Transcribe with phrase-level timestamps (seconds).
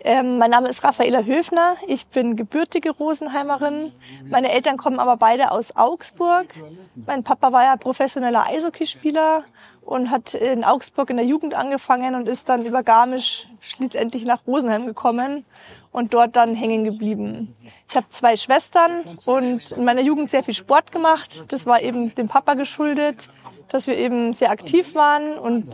[0.00, 1.74] Ähm, mein Name ist Raffaela Höfner.
[1.86, 3.92] Ich bin gebürtige Rosenheimerin.
[4.24, 6.46] Meine Eltern kommen aber beide aus Augsburg.
[6.94, 9.44] Mein Papa war ja professioneller Eishockeyspieler
[9.86, 14.46] und hat in Augsburg in der Jugend angefangen und ist dann über Garmisch schließlich nach
[14.46, 15.44] Rosenheim gekommen
[15.92, 17.56] und dort dann hängen geblieben.
[17.88, 21.44] Ich habe zwei Schwestern und in meiner Jugend sehr viel Sport gemacht.
[21.52, 23.28] Das war eben dem Papa geschuldet
[23.68, 25.68] dass wir eben sehr aktiv waren und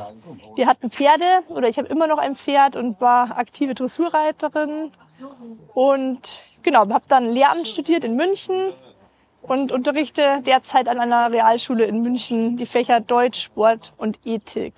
[0.56, 4.90] wir hatten Pferde oder ich habe immer noch ein Pferd und war aktive Dressurreiterin
[5.74, 8.72] und genau, habe dann Lehramt studiert in München
[9.42, 14.74] und unterrichte derzeit an einer Realschule in München die Fächer Deutsch, Sport und Ethik.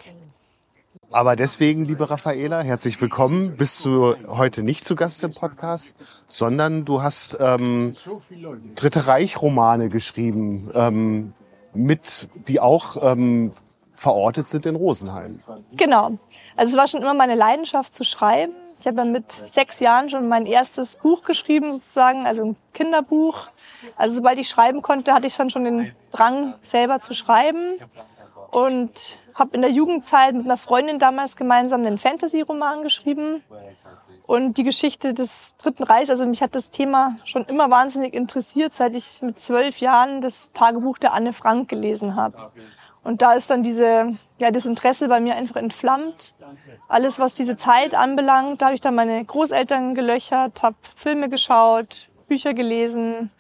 [1.11, 3.57] Aber deswegen, liebe Raffaela, herzlich willkommen.
[3.57, 7.95] Bist du heute nicht zu Gast im Podcast, sondern du hast ähm,
[8.75, 10.73] Dritte Reich-Romane geschrieben.
[10.75, 11.33] Ähm,
[11.75, 13.51] mit, die auch ähm,
[13.95, 15.39] verortet sind in Rosenheim.
[15.77, 16.19] Genau.
[16.57, 18.53] Also es war schon immer meine Leidenschaft zu schreiben.
[18.81, 23.49] Ich habe ja mit sechs Jahren schon mein erstes Buch geschrieben, sozusagen, also ein Kinderbuch.
[23.97, 27.79] Also sobald ich schreiben konnte, hatte ich dann schon den Drang, selber zu schreiben.
[28.51, 33.43] Und habe in der Jugendzeit mit einer Freundin damals gemeinsam einen Fantasy-Roman geschrieben.
[34.27, 38.75] Und die Geschichte des Dritten Reichs, also mich hat das Thema schon immer wahnsinnig interessiert,
[38.75, 42.51] seit ich mit zwölf Jahren das Tagebuch der Anne Frank gelesen habe.
[43.05, 46.35] Und da ist dann diese, ja, das Interesse bei mir einfach entflammt.
[46.89, 52.09] Alles, was diese Zeit anbelangt, da habe ich dann meine Großeltern gelöchert, habe Filme geschaut,
[52.27, 53.31] Bücher gelesen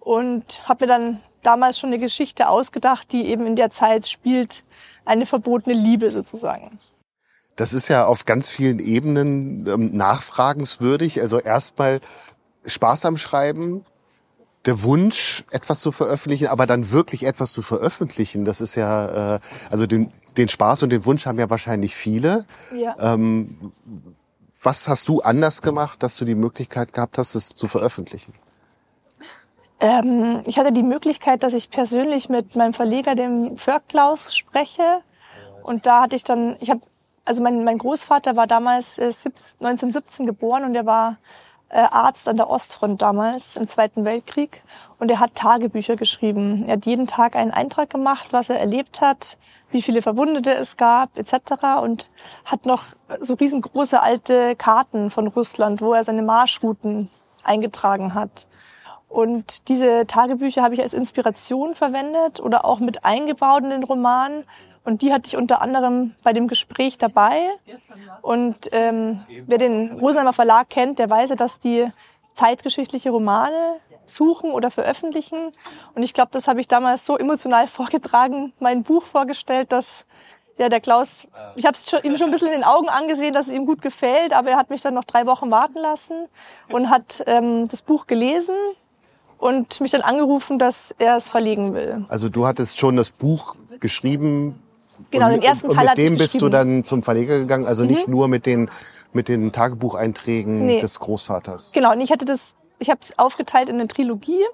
[0.00, 4.64] und habe mir dann damals schon eine Geschichte ausgedacht, die eben in der Zeit spielt,
[5.04, 6.78] eine verbotene Liebe sozusagen.
[7.56, 11.20] Das ist ja auf ganz vielen Ebenen ähm, nachfragenswürdig.
[11.20, 12.00] Also erstmal
[12.66, 13.84] Spaß am Schreiben,
[14.66, 19.40] der Wunsch, etwas zu veröffentlichen, aber dann wirklich etwas zu veröffentlichen, das ist ja, äh,
[19.70, 22.44] also den, den Spaß und den Wunsch haben ja wahrscheinlich viele.
[22.74, 22.96] Ja.
[22.98, 23.72] Ähm,
[24.62, 28.32] was hast du anders gemacht, dass du die Möglichkeit gehabt hast, es zu veröffentlichen?
[29.80, 35.02] Ähm, ich hatte die Möglichkeit, dass ich persönlich mit meinem Verleger, dem Förklaus, spreche.
[35.62, 36.80] Und da hatte ich dann, ich habe
[37.26, 39.12] also mein, mein Großvater war damals äh,
[39.60, 41.16] 1917 geboren und er war äh,
[41.70, 44.62] Arzt an der Ostfront damals im Zweiten Weltkrieg
[44.98, 46.64] und er hat Tagebücher geschrieben.
[46.66, 49.38] Er hat jeden Tag einen Eintrag gemacht, was er erlebt hat,
[49.70, 51.80] wie viele Verwundete es gab etc.
[51.82, 52.10] und
[52.44, 52.84] hat noch
[53.20, 57.10] so riesengroße alte Karten von Russland, wo er seine Marschrouten
[57.42, 58.46] eingetragen hat.
[59.08, 64.44] Und diese Tagebücher habe ich als Inspiration verwendet oder auch mit eingebaut in den Roman,
[64.84, 67.48] und die hatte ich unter anderem bei dem Gespräch dabei.
[68.20, 71.86] Und ähm, wer den Rosenheimer Verlag kennt, der weiß ja, dass die
[72.34, 75.52] zeitgeschichtliche Romane suchen oder veröffentlichen.
[75.94, 80.04] Und ich glaube, das habe ich damals so emotional vorgetragen, mein Buch vorgestellt, dass
[80.56, 83.48] ja, der Klaus, ich habe es ihm schon ein bisschen in den Augen angesehen, dass
[83.48, 86.28] es ihm gut gefällt, aber er hat mich dann noch drei Wochen warten lassen
[86.68, 88.54] und hat ähm, das Buch gelesen
[89.38, 92.04] und mich dann angerufen, dass er es verlegen will.
[92.08, 94.62] Also du hattest schon das Buch geschrieben,
[95.10, 97.90] Genau, den ersten Teil und mit dem bist du dann zum Verleger gegangen, also mhm.
[97.90, 98.70] nicht nur mit den
[99.12, 100.80] mit den Tagebucheinträgen nee.
[100.80, 101.72] des Großvaters.
[101.72, 104.44] Genau, und ich hatte das, ich habe es aufgeteilt in eine Trilogie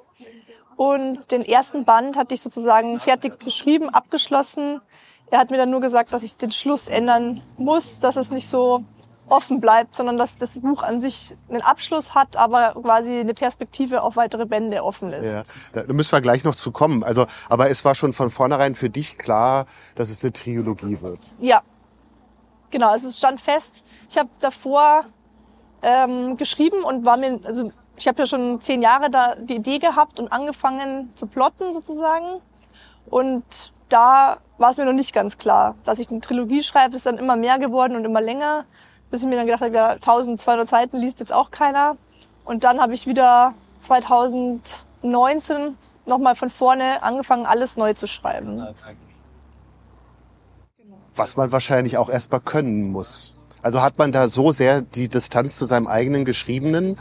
[0.77, 4.81] und den ersten Band hatte ich sozusagen fertig geschrieben, abgeschlossen.
[5.31, 8.49] Er hat mir dann nur gesagt, dass ich den Schluss ändern muss, dass es nicht
[8.49, 8.85] so
[9.31, 14.03] offen bleibt, sondern dass das Buch an sich einen Abschluss hat, aber quasi eine Perspektive
[14.03, 15.33] auf weitere Bände offen ist.
[15.75, 17.03] Ja, da müssen wir gleich noch zu kommen.
[17.05, 21.33] Also, aber es war schon von vornherein für dich klar, dass es eine Trilogie wird.
[21.39, 21.63] Ja,
[22.71, 22.91] genau.
[22.91, 23.85] Also es stand fest.
[24.09, 25.05] Ich habe davor
[25.83, 29.79] ähm, geschrieben und war mir, also ich habe ja schon zehn Jahre da die Idee
[29.79, 32.41] gehabt und angefangen zu plotten sozusagen.
[33.07, 37.07] Und da war es mir noch nicht ganz klar, dass ich eine Trilogie schreibe, ist
[37.07, 38.65] dann immer mehr geworden und immer länger
[39.11, 41.97] bis ich mir dann gedacht habe, ja, 1200 Seiten liest jetzt auch keiner.
[42.45, 45.77] Und dann habe ich wieder 2019
[46.07, 48.67] nochmal von vorne angefangen, alles neu zu schreiben.
[51.15, 53.37] Was man wahrscheinlich auch erstmal können muss.
[53.63, 56.99] Also hat man da so sehr die Distanz zu seinem eigenen Geschriebenen?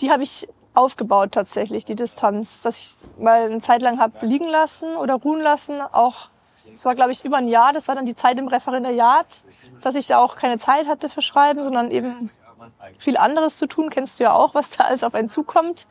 [0.00, 4.48] Die habe ich aufgebaut tatsächlich, die Distanz, dass ich mal eine Zeit lang habe liegen
[4.48, 6.30] lassen oder ruhen lassen, auch
[6.78, 7.72] es war, glaube ich, über ein Jahr.
[7.72, 9.42] Das war dann die Zeit im Referendariat,
[9.80, 12.30] dass ich da auch keine Zeit hatte für Schreiben, sondern eben
[12.98, 13.90] viel anderes zu tun.
[13.90, 15.88] Kennst du ja auch, was da alles auf einen zukommt.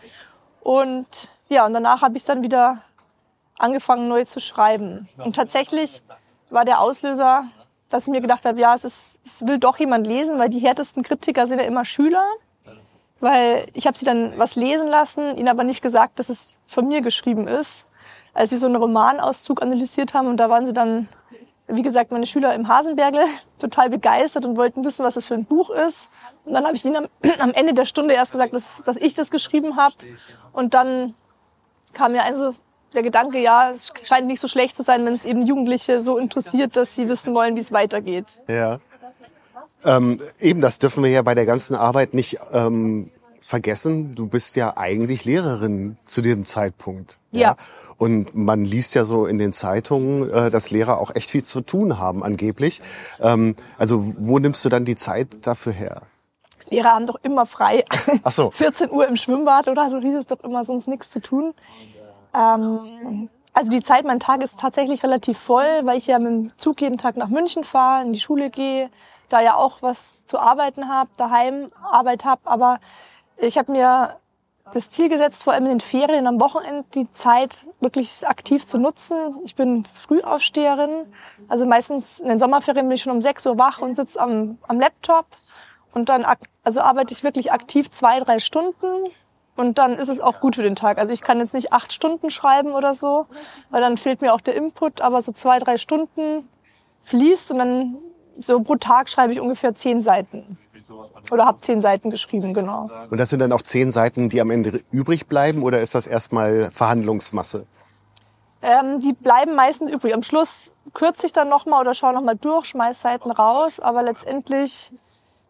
[0.62, 2.82] Und ja, und danach habe ich dann wieder
[3.58, 5.10] angefangen neu zu schreiben.
[5.18, 6.04] Und tatsächlich
[6.50, 7.44] war der Auslöser,
[7.90, 10.60] dass ich mir gedacht habe, ja, es, ist, es will doch jemand lesen, weil die
[10.60, 12.26] härtesten Kritiker sind ja immer Schüler.
[13.20, 16.88] Weil ich habe sie dann was lesen lassen, ihnen aber nicht gesagt, dass es von
[16.88, 17.88] mir geschrieben ist.
[18.38, 21.10] Als wir so einen Romanauszug analysiert haben und da waren sie dann,
[21.68, 23.26] wie gesagt, meine Schüler im Hasenbergle
[23.58, 26.10] total begeistert und wollten wissen, was das für ein Buch ist.
[26.46, 27.08] Und dann habe ich ihnen am,
[27.40, 29.96] am, Ende der Stunde erst gesagt, dass, dass ich das geschrieben habe.
[30.54, 31.16] Und dann
[31.94, 32.54] kam mir also
[32.94, 36.20] der Gedanke, ja, es scheint nicht so schlecht zu sein, wenn es eben Jugendliche so
[36.20, 38.40] interessiert, dass sie wissen wollen, wie es weitergeht.
[38.48, 38.78] Ja.
[39.84, 43.10] Ähm, eben, das dürfen wir ja bei der ganzen Arbeit nicht ähm,
[43.48, 44.14] vergessen.
[44.14, 47.20] Du bist ja eigentlich Lehrerin zu dem Zeitpunkt.
[47.32, 47.40] Ja.
[47.40, 47.56] ja.
[47.98, 51.62] Und man liest ja so in den Zeitungen, äh, dass Lehrer auch echt viel zu
[51.62, 52.82] tun haben, angeblich.
[53.22, 56.02] Ähm, also wo nimmst du dann die Zeit dafür her?
[56.70, 57.86] Lehrer haben doch immer frei.
[58.22, 58.52] Ach so.
[58.56, 61.54] 14 Uhr im Schwimmbad oder so hieß es doch immer, sonst nichts zu tun.
[62.36, 66.58] Ähm, also die Zeit, mein Tag ist tatsächlich relativ voll, weil ich ja mit dem
[66.58, 68.90] Zug jeden Tag nach München fahre, in die Schule gehe,
[69.30, 72.42] da ja auch was zu arbeiten habe, daheim Arbeit habe.
[72.44, 72.80] Aber
[73.40, 74.18] ich habe mir
[74.74, 78.78] das Ziel gesetzt, vor allem in den Ferien am Wochenende die Zeit wirklich aktiv zu
[78.78, 79.40] nutzen.
[79.46, 81.06] Ich bin Frühaufsteherin,
[81.48, 84.58] also meistens in den Sommerferien bin ich schon um 6 Uhr wach und sitze am,
[84.68, 85.26] am Laptop.
[85.94, 86.26] Und dann
[86.64, 89.10] also arbeite ich wirklich aktiv zwei, drei Stunden
[89.56, 90.98] und dann ist es auch gut für den Tag.
[91.00, 93.26] Also ich kann jetzt nicht acht Stunden schreiben oder so,
[93.70, 96.48] weil dann fehlt mir auch der Input, aber so zwei, drei Stunden
[97.04, 97.98] fließt und dann
[98.40, 100.60] so pro Tag schreibe ich ungefähr zehn Seiten.
[101.32, 102.90] Oder habe zehn Seiten geschrieben, genau.
[103.10, 106.08] Und das sind dann auch zehn Seiten, die am Ende übrig bleiben oder ist das
[106.08, 107.66] erstmal Verhandlungsmasse?
[108.62, 110.14] Ähm, die bleiben meistens übrig.
[110.14, 114.94] Am Schluss kürze ich dann nochmal oder schaue nochmal durch, schmeiß Seiten raus, aber letztendlich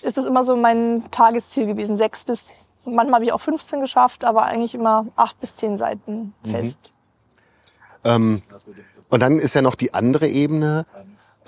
[0.01, 4.23] ist das immer so mein Tagesziel gewesen, sechs bis Manchmal habe ich auch 15 geschafft,
[4.23, 6.49] aber eigentlich immer acht bis zehn Seiten mhm.
[6.49, 6.93] fest.
[8.03, 8.09] Mhm.
[8.09, 8.41] Ähm,
[9.09, 10.85] und dann ist ja noch die andere Ebene,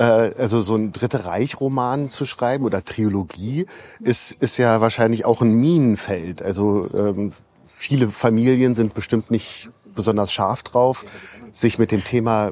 [0.04, 3.66] also so ein Dritte Reich-Roman zu schreiben oder Trilogie,
[4.00, 6.42] ist, ist ja wahrscheinlich auch ein Minenfeld.
[6.42, 7.34] Also ähm,
[7.66, 11.06] viele Familien sind bestimmt nicht besonders scharf drauf,
[11.52, 12.52] sich mit dem Thema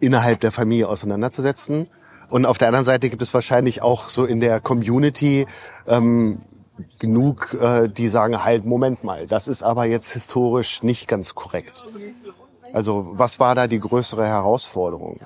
[0.00, 1.88] innerhalb der Familie auseinanderzusetzen.
[2.30, 5.46] Und auf der anderen Seite gibt es wahrscheinlich auch so in der Community
[5.86, 6.42] ähm,
[6.98, 11.86] genug, äh, die sagen, halt, Moment mal, das ist aber jetzt historisch nicht ganz korrekt.
[12.72, 15.20] Also was war da die größere Herausforderung?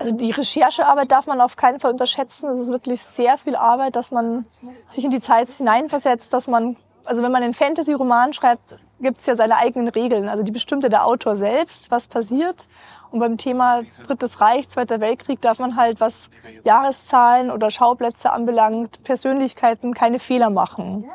[0.00, 2.48] Also die Recherchearbeit darf man auf keinen Fall unterschätzen.
[2.48, 4.46] Es ist wirklich sehr viel Arbeit, dass man
[4.88, 9.26] sich in die Zeit hineinversetzt, dass man, also wenn man einen Fantasy-Roman schreibt, gibt es
[9.26, 10.30] ja seine eigenen Regeln.
[10.30, 12.66] Also die bestimmte der Autor selbst, was passiert.
[13.10, 16.30] Und beim Thema Drittes Reich, Zweiter Weltkrieg darf man halt, was
[16.64, 21.10] Jahreszahlen oder Schauplätze anbelangt, Persönlichkeiten keine Fehler machen.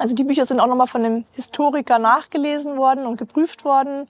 [0.00, 4.08] Also die Bücher sind auch nochmal von einem Historiker nachgelesen worden und geprüft worden.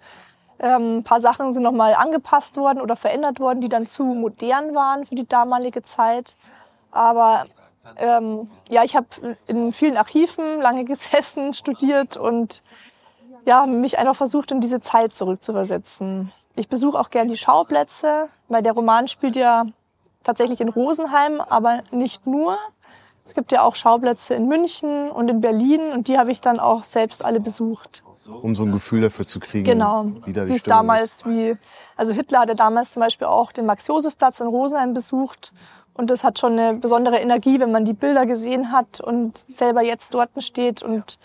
[0.60, 4.74] Ähm, ein paar Sachen sind nochmal angepasst worden oder verändert worden, die dann zu modern
[4.74, 6.36] waren für die damalige Zeit.
[6.90, 7.46] Aber
[7.96, 9.06] ähm, ja, ich habe
[9.46, 12.62] in vielen Archiven lange gesessen, studiert und
[13.44, 16.32] ja, mich einfach versucht, in diese Zeit zurückzuversetzen.
[16.54, 19.64] Ich besuche auch gern die Schauplätze, weil der Roman spielt ja
[20.24, 22.58] tatsächlich in Rosenheim, aber nicht nur.
[23.24, 26.58] Es gibt ja auch Schauplätze in München und in Berlin und die habe ich dann
[26.58, 28.02] auch selbst alle besucht.
[28.28, 30.06] Um so ein Gefühl dafür zu kriegen, genau.
[30.24, 31.26] wie da die wie Stimmung damals, ist.
[31.26, 31.56] Wie,
[31.96, 35.52] also Hitler hatte damals zum Beispiel auch den Max-Josef-Platz in Rosenheim besucht
[35.94, 39.82] und das hat schon eine besondere Energie, wenn man die Bilder gesehen hat und selber
[39.82, 41.18] jetzt dort steht und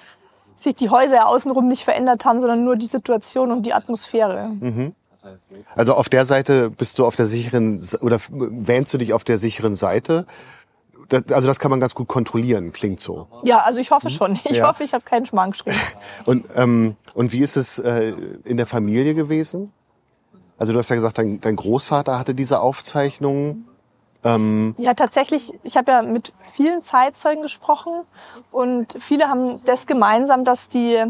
[0.56, 4.50] sich die Häuser ja außenrum nicht verändert haben, sondern nur die Situation und die Atmosphäre.
[4.60, 4.96] Mhm.
[5.76, 9.38] Also auf der Seite bist du auf der sicheren oder wähnst du dich auf der
[9.38, 10.26] sicheren Seite?
[11.10, 13.28] Das, also das kann man ganz gut kontrollieren, klingt so.
[13.44, 14.40] Ja, also ich hoffe schon.
[14.46, 14.68] Ich ja.
[14.68, 15.78] hoffe, ich habe keinen Schmarrn geschrieben.
[16.26, 18.14] Und, ähm, und wie ist es äh,
[18.46, 19.72] in der Familie gewesen?
[20.58, 23.68] Also du hast ja gesagt, dein, dein Großvater hatte diese Aufzeichnungen.
[24.24, 28.04] Ähm ja, tatsächlich, ich habe ja mit vielen Zeitzeugen gesprochen
[28.52, 31.04] und viele haben das gemeinsam, dass die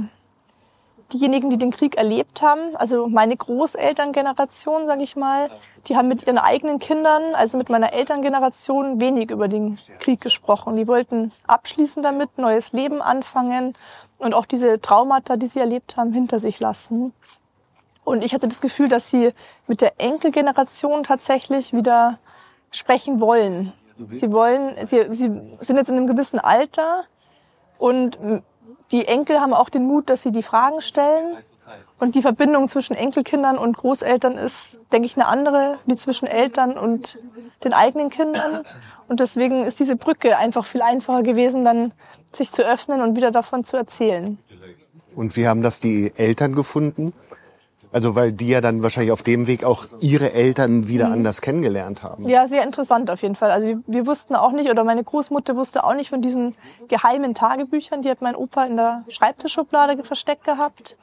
[1.13, 5.50] diejenigen, die den Krieg erlebt haben, also meine Großelterngeneration, sage ich mal,
[5.88, 10.75] die haben mit ihren eigenen Kindern, also mit meiner Elterngeneration, wenig über den Krieg gesprochen.
[10.75, 13.75] Die wollten abschließen damit, neues Leben anfangen
[14.17, 17.13] und auch diese Traumata, die sie erlebt haben, hinter sich lassen.
[18.03, 19.34] Und ich hatte das Gefühl, dass sie
[19.67, 22.20] mit der Enkelgeneration tatsächlich wieder
[22.72, 23.72] sprechen wollen.
[24.10, 27.03] Sie wollen, sie, sie sind jetzt in einem gewissen Alter
[27.77, 28.17] und
[28.91, 31.37] die Enkel haben auch den Mut, dass sie die Fragen stellen.
[31.97, 36.77] Und die Verbindung zwischen Enkelkindern und Großeltern ist, denke ich, eine andere wie zwischen Eltern
[36.77, 37.17] und
[37.63, 38.63] den eigenen Kindern.
[39.07, 41.93] Und deswegen ist diese Brücke einfach viel einfacher gewesen, dann
[42.33, 44.37] sich zu öffnen und wieder davon zu erzählen.
[45.15, 47.13] Und wie haben das die Eltern gefunden?
[47.93, 52.01] Also weil die ja dann wahrscheinlich auf dem Weg auch ihre Eltern wieder anders kennengelernt
[52.01, 52.27] haben.
[52.27, 53.51] Ja, sehr interessant auf jeden Fall.
[53.51, 56.55] Also wir, wir wussten auch nicht, oder meine Großmutter wusste auch nicht von diesen
[56.88, 58.01] geheimen Tagebüchern.
[58.01, 60.97] Die hat mein Opa in der Schreibtischschublade versteckt gehabt.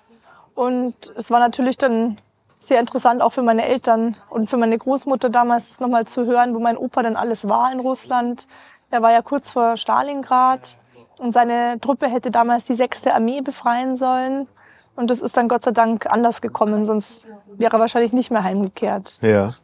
[0.55, 2.19] Und es war natürlich dann
[2.59, 6.59] sehr interessant auch für meine Eltern und für meine Großmutter damals nochmal zu hören, wo
[6.59, 8.47] mein Opa dann alles war in Russland.
[8.91, 10.77] Er war ja kurz vor Stalingrad
[11.19, 14.49] und seine Truppe hätte damals die sechste Armee befreien sollen.
[14.97, 18.43] Und das ist dann Gott sei Dank anders gekommen, sonst wäre er wahrscheinlich nicht mehr
[18.43, 19.19] heimgekehrt.
[19.23, 19.55] Ja.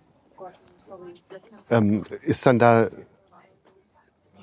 [1.69, 2.89] Ähm, ist dann da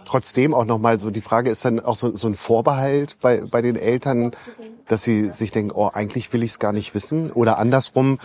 [0.06, 3.62] trotzdem auch nochmal so die Frage, ist dann auch so, so ein Vorbehalt bei, bei
[3.62, 4.32] den Eltern,
[4.88, 7.32] dass sie sich denken, oh, eigentlich will ich es gar nicht wissen?
[7.32, 8.20] Oder andersrum,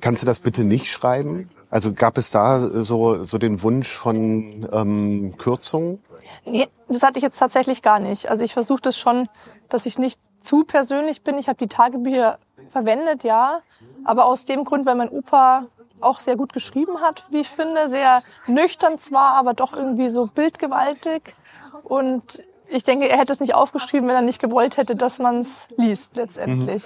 [0.00, 1.50] kannst du das bitte nicht schreiben?
[1.70, 6.02] Also gab es da so, so den Wunsch von ähm, Kürzungen?
[6.44, 8.28] Nee, das hatte ich jetzt tatsächlich gar nicht.
[8.30, 9.28] Also ich versuche das schon,
[9.68, 11.38] dass ich nicht zu persönlich bin.
[11.38, 12.38] Ich habe die Tagebücher
[12.70, 13.60] verwendet, ja.
[14.04, 15.66] Aber aus dem Grund, weil mein Opa
[16.00, 17.88] auch sehr gut geschrieben hat, wie ich finde.
[17.88, 21.34] Sehr nüchtern zwar, aber doch irgendwie so bildgewaltig.
[21.82, 25.40] Und ich denke, er hätte es nicht aufgeschrieben, wenn er nicht gewollt hätte, dass man
[25.40, 26.84] es liest letztendlich.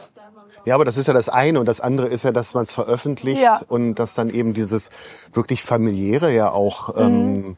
[0.65, 2.73] Ja, aber das ist ja das eine und das andere ist ja, dass man es
[2.73, 3.61] veröffentlicht Ja.
[3.69, 4.91] und dass dann eben dieses
[5.33, 7.57] wirklich familiäre ja auch ähm,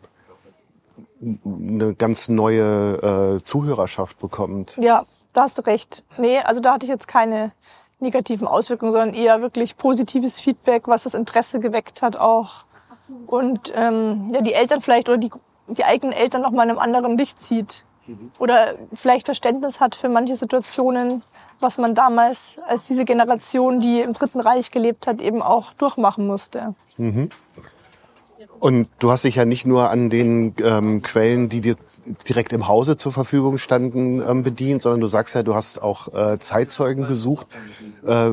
[1.44, 4.76] eine ganz neue äh, Zuhörerschaft bekommt.
[4.78, 6.02] Ja, da hast du recht.
[6.16, 7.52] Nee, also da hatte ich jetzt keine
[8.00, 12.64] negativen Auswirkungen, sondern eher wirklich positives Feedback, was das Interesse geweckt hat auch.
[13.26, 15.30] Und ähm, ja, die Eltern vielleicht oder die,
[15.68, 17.84] die eigenen Eltern noch mal in einem anderen Licht sieht.
[18.38, 21.22] Oder vielleicht Verständnis hat für manche Situationen,
[21.60, 26.26] was man damals als diese Generation, die im Dritten Reich gelebt hat, eben auch durchmachen
[26.26, 26.74] musste.
[28.60, 31.76] Und du hast dich ja nicht nur an den ähm, Quellen, die dir
[32.28, 36.12] direkt im Hause zur Verfügung standen, ähm, bedient, sondern du sagst ja, du hast auch
[36.14, 37.46] äh, Zeitzeugen gesucht.
[38.06, 38.32] Äh,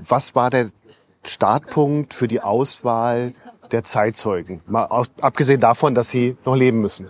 [0.00, 0.70] was war der
[1.24, 3.32] Startpunkt für die Auswahl
[3.70, 4.62] der Zeitzeugen?
[4.66, 7.08] Mal aus, abgesehen davon, dass sie noch leben müssen.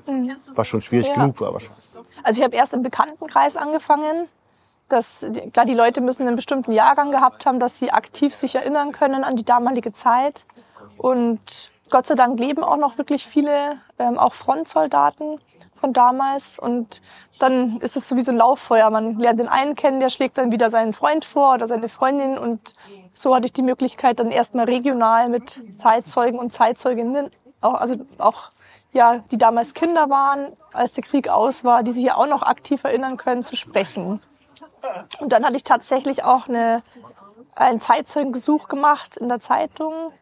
[0.55, 1.15] Was schon schwierig Ja.
[1.15, 1.49] genug war.
[1.49, 1.75] Aber schon.
[2.23, 4.29] Also ich habe erst im Bekanntenkreis angefangen.
[4.89, 8.93] Dass, klar, die Leute müssen einen bestimmten Jahrgang gehabt haben, dass sie aktiv sich erinnern
[8.93, 10.47] können an die damalige Zeit.
[10.97, 15.41] Und Gott sei Dank leben auch noch wirklich viele, ähm, auch Frontsoldaten
[15.81, 16.59] von damals.
[16.59, 17.01] Und
[17.39, 18.91] dann ist es so wie so ein Lauffeuer.
[18.91, 22.37] Man lernt den einen kennen, der schlägt dann wieder seinen Freund vor oder seine Freundin.
[22.37, 22.75] Und
[23.15, 27.31] so hatte ich die Möglichkeit, dann erstmal regional mit Zeitzeugen und Zeitzeuginnen,
[27.61, 28.51] auch, also auch
[28.93, 32.43] ja, die damals Kinder waren, als der Krieg aus war, die sich ja auch noch
[32.43, 34.21] aktiv erinnern können, zu sprechen.
[35.19, 36.83] Und dann hatte ich tatsächlich auch eine,
[37.55, 40.13] ein Zeitzeugengesuch gemacht in der Zeitung,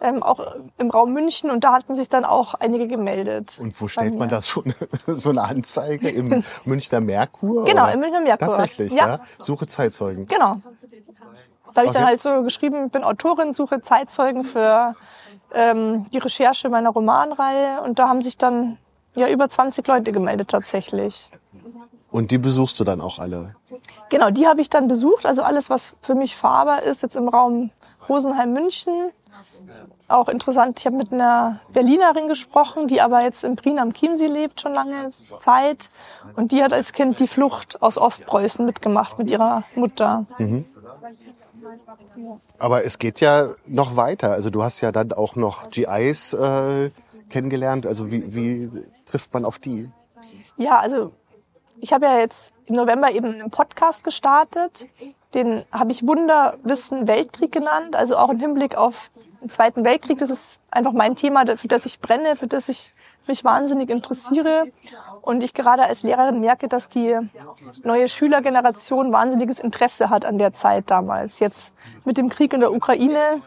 [0.00, 0.40] ähm, auch
[0.78, 1.50] im Raum München.
[1.50, 3.58] Und da hatten sich dann auch einige gemeldet.
[3.60, 4.74] Und wo stellt man da so eine,
[5.16, 6.08] so eine Anzeige?
[6.08, 7.64] Im Münchner Merkur?
[7.64, 7.92] Genau, oder?
[7.92, 8.48] im Münchner Merkur.
[8.48, 9.08] Tatsächlich, ja.
[9.08, 9.20] Ja.
[9.38, 10.26] Suche Zeitzeugen.
[10.26, 10.56] Genau.
[11.74, 14.94] Da habe ich dann halt so geschrieben, bin Autorin, suche Zeitzeugen für
[15.52, 17.82] ähm, die Recherche meiner Romanreihe.
[17.82, 18.78] Und da haben sich dann
[19.14, 21.30] ja über 20 Leute gemeldet tatsächlich.
[22.10, 23.56] Und die besuchst du dann auch alle?
[24.08, 25.26] Genau, die habe ich dann besucht.
[25.26, 27.70] Also alles, was für mich fahrbar ist, jetzt im Raum
[28.08, 29.10] Rosenheim München.
[30.08, 34.28] Auch interessant, ich habe mit einer Berlinerin gesprochen, die aber jetzt in Prien am Chiemsee
[34.28, 35.10] lebt, schon lange
[35.42, 35.90] Zeit.
[36.36, 40.24] Und die hat als Kind die Flucht aus Ostpreußen mitgemacht mit ihrer Mutter.
[42.58, 44.30] Aber es geht ja noch weiter.
[44.30, 46.90] Also du hast ja dann auch noch GIs äh,
[47.28, 47.86] kennengelernt.
[47.86, 48.70] Also wie, wie
[49.04, 49.90] trifft man auf die?
[50.56, 51.12] Ja, also
[51.80, 54.86] ich habe ja jetzt im November eben einen Podcast gestartet.
[55.34, 57.96] Den habe ich Wunderwissen Weltkrieg genannt.
[57.96, 59.10] Also auch im Hinblick auf
[59.48, 60.18] Zweiten Weltkrieg.
[60.18, 62.94] Das ist einfach mein Thema, für das ich brenne, für das ich
[63.26, 64.66] mich wahnsinnig interessiere.
[65.20, 67.18] Und ich gerade als Lehrerin merke, dass die
[67.82, 71.40] neue Schülergeneration wahnsinniges Interesse hat an der Zeit damals.
[71.40, 71.74] Jetzt
[72.04, 73.42] mit dem Krieg in der Ukraine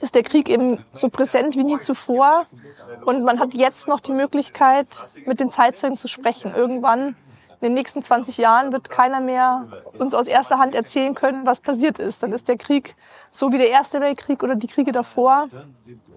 [0.00, 2.46] ist der Krieg eben so präsent wie nie zuvor.
[3.04, 6.54] Und man hat jetzt noch die Möglichkeit, mit den Zeitzeugen zu sprechen.
[6.54, 7.16] Irgendwann
[7.60, 9.66] in den nächsten 20 Jahren wird keiner mehr
[9.98, 12.22] uns aus erster Hand erzählen können, was passiert ist.
[12.22, 12.94] Dann ist der Krieg,
[13.30, 15.48] so wie der Erste Weltkrieg oder die Kriege davor,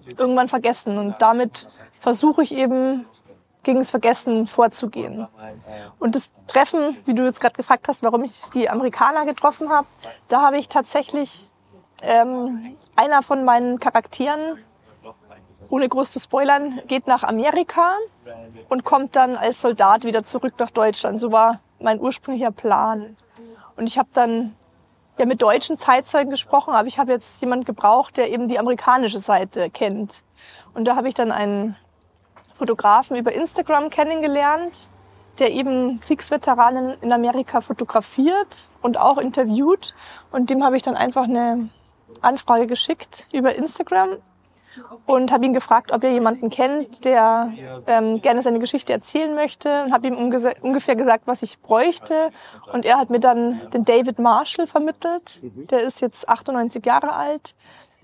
[0.06, 0.96] irgendwann vergessen.
[0.96, 1.68] Und damit
[2.00, 3.04] versuche ich eben
[3.62, 5.26] gegen das Vergessen vorzugehen.
[5.98, 9.86] Und das Treffen, wie du jetzt gerade gefragt hast, warum ich die Amerikaner getroffen habe,
[10.28, 11.50] da habe ich tatsächlich
[12.02, 14.58] ähm, einer von meinen Charakteren,
[15.74, 17.96] ohne groß zu spoilern, geht nach Amerika
[18.68, 21.18] und kommt dann als Soldat wieder zurück nach Deutschland.
[21.18, 23.16] So war mein ursprünglicher Plan.
[23.76, 24.54] Und ich habe dann
[25.18, 29.18] ja mit deutschen Zeitzeugen gesprochen, aber ich habe jetzt jemand gebraucht, der eben die amerikanische
[29.18, 30.22] Seite kennt.
[30.74, 31.74] Und da habe ich dann einen
[32.54, 34.88] Fotografen über Instagram kennengelernt,
[35.40, 39.96] der eben Kriegsveteranen in Amerika fotografiert und auch interviewt.
[40.30, 41.68] Und dem habe ich dann einfach eine
[42.20, 44.18] Anfrage geschickt über Instagram
[45.06, 47.52] und habe ihn gefragt, ob er jemanden kennt, der
[47.86, 52.30] ähm, gerne seine Geschichte erzählen möchte und habe ihm ungefähr gesagt, was ich bräuchte.
[52.72, 55.40] Und er hat mir dann den David Marshall vermittelt.
[55.42, 57.54] Der ist jetzt 98 Jahre alt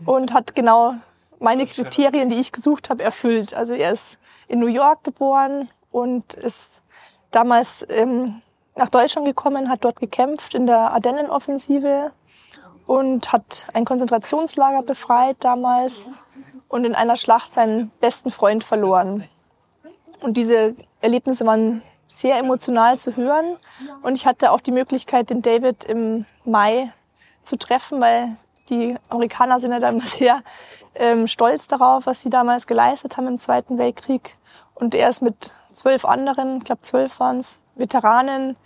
[0.05, 0.95] und hat genau
[1.39, 3.55] meine Kriterien, die ich gesucht habe, erfüllt.
[3.55, 6.83] Also er ist in New York geboren und ist
[7.31, 8.43] damals ähm,
[8.77, 12.13] nach Deutschland gekommen, hat dort gekämpft in der Ardennenoffensive
[12.87, 16.09] und hat ein Konzentrationslager befreit damals
[16.71, 19.29] und in einer Schlacht seinen besten Freund verloren.
[20.21, 23.57] Und diese Erlebnisse waren sehr emotional zu hören.
[24.03, 26.93] Und ich hatte auch die Möglichkeit, den David im Mai
[27.43, 28.37] zu treffen, weil
[28.69, 30.43] die Amerikaner sind ja da immer sehr
[30.95, 34.37] ähm, stolz darauf, was sie damals geleistet haben im Zweiten Weltkrieg.
[34.75, 38.57] Und er ist mit zwölf anderen, ich glaube zwölf waren es, Veteranen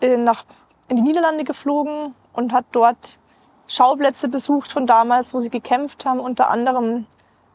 [0.00, 0.44] äh, nach,
[0.88, 3.18] in die Niederlande geflogen und hat dort
[3.66, 7.06] Schauplätze besucht von damals, wo sie gekämpft haben, unter anderem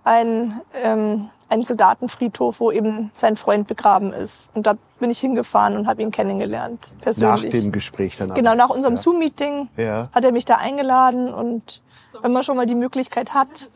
[0.06, 4.50] ein, ähm, ein Soldatenfriedhof, wo eben sein Freund begraben ist.
[4.54, 6.94] Und da bin ich hingefahren und habe ihn kennengelernt.
[7.02, 7.44] Persönlich.
[7.44, 8.34] Nach dem Gespräch dann.
[8.34, 9.02] Genau, nach unserem ja.
[9.02, 10.10] Zoom-Meeting ja.
[10.14, 11.82] hat er mich da eingeladen und
[12.22, 13.70] wenn man schon mal die Möglichkeit hat.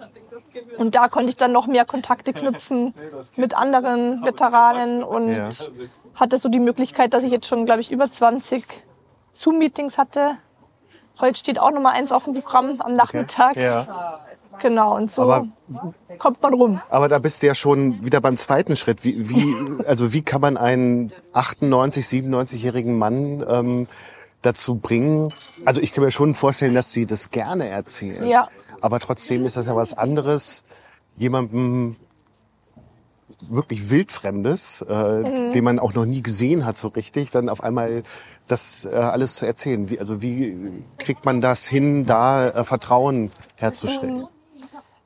[0.77, 2.93] Und da konnte ich dann noch mehr Kontakte knüpfen
[3.35, 5.49] mit anderen Veteranen und ja.
[6.15, 8.65] hatte so die Möglichkeit, dass ich jetzt schon, glaube ich, über 20
[9.33, 10.37] Zoom-Meetings hatte.
[11.19, 13.51] Heute steht auch noch mal eins auf dem Programm am Nachmittag.
[13.51, 13.65] Okay.
[13.65, 14.19] Ja.
[14.61, 15.47] Genau, und so aber,
[16.17, 16.81] kommt man rum.
[16.89, 19.03] Aber da bist du ja schon wieder beim zweiten Schritt.
[19.03, 23.87] Wie, wie, also wie kann man einen 98, 97-jährigen Mann ähm,
[24.41, 25.29] dazu bringen?
[25.65, 28.27] Also ich kann mir schon vorstellen, dass sie das gerne erzählen.
[28.27, 28.47] Ja.
[28.81, 30.65] Aber trotzdem ist das ja was anderes,
[31.15, 31.97] jemandem
[33.41, 35.51] wirklich wildfremdes, äh, mhm.
[35.51, 38.03] den man auch noch nie gesehen hat so richtig, dann auf einmal
[38.47, 39.89] das äh, alles zu erzählen.
[39.89, 40.57] Wie, also wie
[40.97, 44.19] kriegt man das hin, da äh, Vertrauen herzustellen?
[44.19, 44.27] Mhm.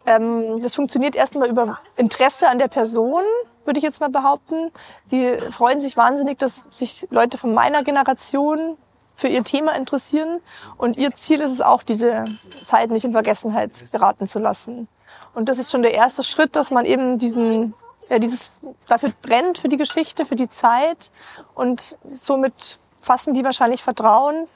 [0.05, 3.23] Ähm, das funktioniert erstmal über Interesse an der Person,
[3.65, 4.71] würde ich jetzt mal behaupten.
[5.11, 8.77] Die freuen sich wahnsinnig, dass sich Leute von meiner Generation
[9.15, 10.41] für ihr Thema interessieren.
[10.77, 12.25] Und ihr Ziel ist es auch, diese
[12.63, 14.87] Zeit nicht in Vergessenheit geraten zu lassen.
[15.33, 17.73] Und das ist schon der erste Schritt, dass man eben diesen,
[18.09, 21.11] ja, dieses dafür brennt, für die Geschichte, für die Zeit.
[21.55, 24.47] Und somit fassen die wahrscheinlich Vertrauen,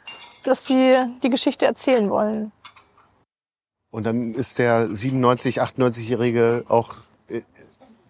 [0.43, 2.51] dass sie die Geschichte erzählen wollen.
[3.91, 6.95] Und dann ist der 97, 98-Jährige auch
[7.29, 7.41] äh,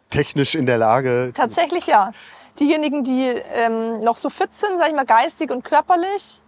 [0.09, 1.31] technisch in der Lage.
[1.33, 2.11] Tatsächlich ja.
[2.59, 6.41] Diejenigen, die ähm, noch so fit sind, sage ich mal, geistig und körperlich.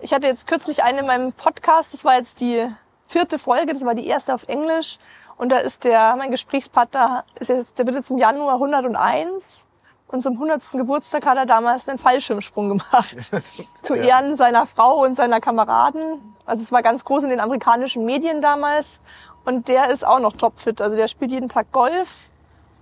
[0.00, 2.66] Ich hatte jetzt kürzlich einen in meinem Podcast, das war jetzt die
[3.06, 4.98] vierte Folge, das war die erste auf Englisch.
[5.36, 9.66] Und da ist der, mein Gesprächspartner, ist jetzt, der wird jetzt im Januar 101
[10.10, 10.62] und zum 100.
[10.72, 13.16] Geburtstag hat er damals einen Fallschirmsprung gemacht.
[13.82, 16.34] zu Ehren seiner Frau und seiner Kameraden.
[16.46, 19.00] Also es war ganz groß in den amerikanischen Medien damals.
[19.44, 20.82] Und der ist auch noch topfit.
[20.82, 22.08] Also der spielt jeden Tag Golf.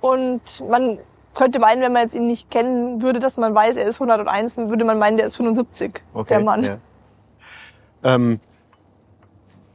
[0.01, 0.99] Und man
[1.35, 4.55] könnte meinen, wenn man jetzt ihn nicht kennen würde, dass man weiß, er ist 101,
[4.55, 6.65] dann würde man meinen, der ist 75, okay, der Mann.
[6.65, 6.77] Ja.
[8.05, 8.41] Ähm,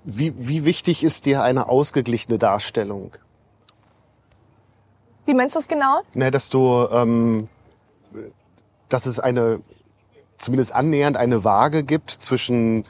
[0.03, 3.11] wie, wie wichtig ist dir eine ausgeglichene Darstellung?
[5.25, 6.01] Wie meinst du es genau?
[6.13, 7.47] Na, dass du, ähm,
[8.89, 9.61] dass es eine,
[10.37, 12.83] zumindest annähernd eine Waage gibt zwischen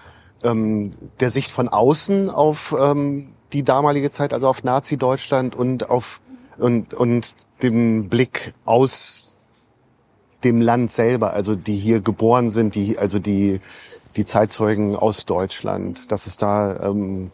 [0.43, 6.21] ähm, der Sicht von außen auf ähm, die damalige Zeit, also auf Nazi-Deutschland und auf
[6.59, 9.43] und, und dem Blick aus
[10.43, 13.59] dem Land selber, also die hier geboren sind, die also die
[14.15, 17.31] die Zeitzeugen aus Deutschland, dass es da ähm,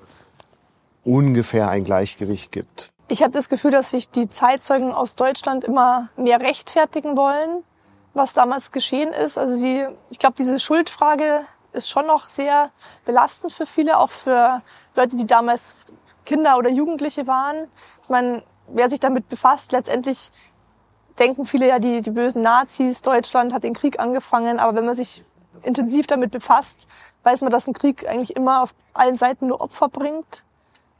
[1.04, 2.94] ungefähr ein Gleichgewicht gibt.
[3.12, 7.63] Ich habe das Gefühl, dass sich die Zeitzeugen aus Deutschland immer mehr rechtfertigen wollen,
[8.13, 9.36] was damals geschehen ist.
[9.36, 11.41] Also sie, ich glaube, diese Schuldfrage
[11.74, 12.69] ist schon noch sehr
[13.06, 14.62] belastend für viele, auch für
[14.93, 15.91] Leute, die damals
[16.24, 17.67] Kinder oder Jugendliche waren.
[18.04, 20.30] Ich meine, wer sich damit befasst, letztendlich
[21.17, 24.95] denken viele ja, die, die bösen Nazis, Deutschland hat den Krieg angefangen, aber wenn man
[24.95, 25.26] sich
[25.63, 26.88] intensiv damit befasst,
[27.24, 30.43] weiß man, dass ein Krieg eigentlich immer auf allen Seiten nur Opfer bringt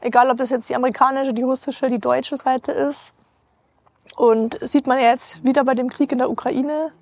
[0.00, 3.14] Egal, ob das jetzt die amerikanische, die russische, die deutsche Seite ist.
[4.16, 6.92] Und sieht man jetzt wieder bei dem Krieg in der Ukraine.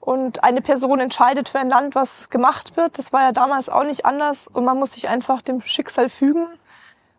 [0.00, 2.98] Und eine Person entscheidet für ein Land, was gemacht wird.
[2.98, 4.46] Das war ja damals auch nicht anders.
[4.48, 6.46] Und man muss sich einfach dem Schicksal fügen.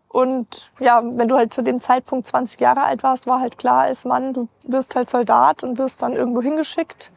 [0.10, 3.82] Und ja, wenn du halt zu dem Zeitpunkt 20 Jahre alt warst, war halt klar,
[3.84, 7.12] als Mann, du wirst halt Soldat und wirst dann irgendwo hingeschickt.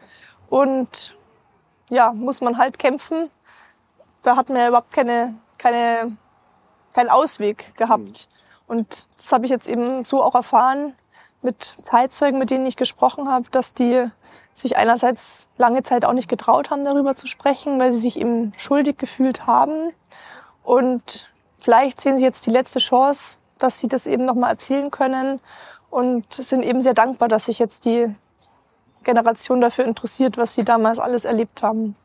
[0.48, 1.16] Und
[1.88, 3.30] ja, muss man halt kämpfen.
[4.22, 6.16] Da hat man ja überhaupt keine, keine
[6.92, 8.29] keinen Ausweg gehabt.
[8.29, 8.40] Mhm.
[8.66, 10.94] Und das habe ich jetzt eben so auch erfahren
[11.42, 14.07] mit Zeitzeugen, mit denen ich gesprochen habe, dass die
[14.55, 18.53] sich einerseits lange Zeit auch nicht getraut haben, darüber zu sprechen, weil sie sich eben
[18.59, 19.92] schuldig gefühlt haben.
[20.62, 25.40] Und vielleicht sehen sie jetzt die letzte Chance, dass sie das eben nochmal erzählen können
[25.90, 28.14] und sind eben sehr dankbar, dass sich jetzt die
[29.03, 31.96] Generation dafür interessiert, was sie damals alles erlebt haben.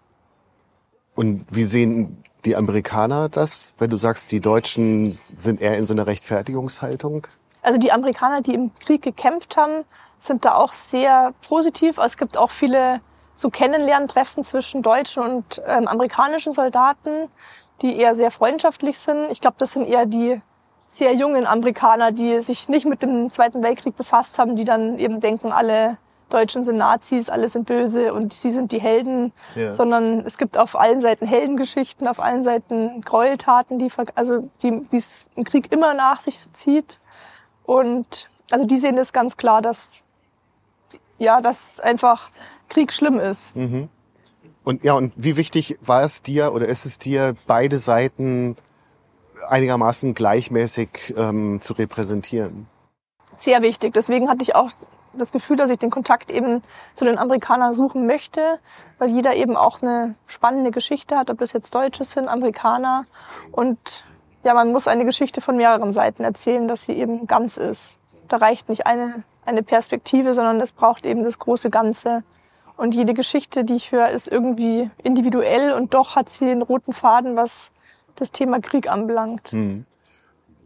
[1.14, 5.94] Und wie sehen die Amerikaner das, wenn du sagst, die Deutschen sind eher in so
[5.94, 7.28] einer Rechtfertigungshaltung?
[7.62, 9.84] Also die Amerikaner, die im Krieg gekämpft haben,
[10.20, 11.98] sind da auch sehr positiv.
[11.98, 13.02] Es gibt auch viele
[13.36, 17.30] so Kennenlerntreffen zwischen deutschen und ähm, amerikanischen Soldaten,
[17.82, 19.30] die eher sehr freundschaftlich sind.
[19.32, 20.42] Ich glaube, das sind eher die
[20.88, 25.20] sehr jungen Amerikaner, die sich nicht mit dem Zweiten Weltkrieg befasst haben, die dann eben
[25.20, 25.98] denken, alle
[26.30, 29.76] Deutschen sind Nazis, alle sind böse und sie sind die Helden, ja.
[29.76, 35.28] sondern es gibt auf allen Seiten Heldengeschichten, auf allen Seiten Gräueltaten, die, also die, es
[35.36, 37.00] im Krieg immer nach sich zieht.
[37.64, 40.06] Und also die sehen das ganz klar, dass
[41.18, 42.30] ja, dass einfach
[42.70, 43.56] Krieg schlimm ist.
[43.56, 43.90] Mhm.
[44.64, 48.56] Und ja, und wie wichtig war es dir oder ist es dir, beide Seiten
[49.48, 52.68] einigermaßen gleichmäßig ähm, zu repräsentieren?
[53.38, 53.94] Sehr wichtig.
[53.94, 54.72] Deswegen hatte ich auch
[55.18, 56.62] das Gefühl, dass ich den Kontakt eben
[56.96, 58.60] zu den Amerikanern suchen möchte,
[58.98, 63.06] weil jeder eben auch eine spannende Geschichte hat, ob das jetzt Deutsche sind, Amerikaner.
[63.52, 64.04] Und
[64.44, 67.98] ja, man muss eine Geschichte von mehreren Seiten erzählen, dass sie eben ganz ist.
[68.28, 72.24] Da reicht nicht eine, eine Perspektive, sondern es braucht eben das große Ganze.
[72.78, 76.94] Und jede Geschichte, die ich höre, ist irgendwie individuell und doch hat sie einen roten
[76.94, 77.72] Faden, was
[78.16, 79.50] das Thema Krieg anbelangt.
[79.50, 79.86] Hm.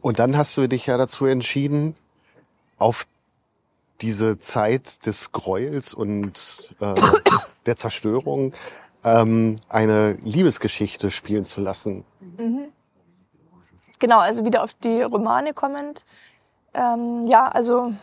[0.02, 1.96] Und dann hast du dich ja dazu entschieden,
[2.78, 3.06] auf
[4.02, 6.96] diese Zeit des Gräuels und äh,
[7.66, 8.54] der Zerstörung
[9.04, 12.06] ähm, eine Liebesgeschichte spielen zu lassen.
[12.20, 12.66] Mhm.
[14.00, 16.06] Genau, also wieder auf die Romane kommend.
[16.74, 17.94] Ähm, ja, also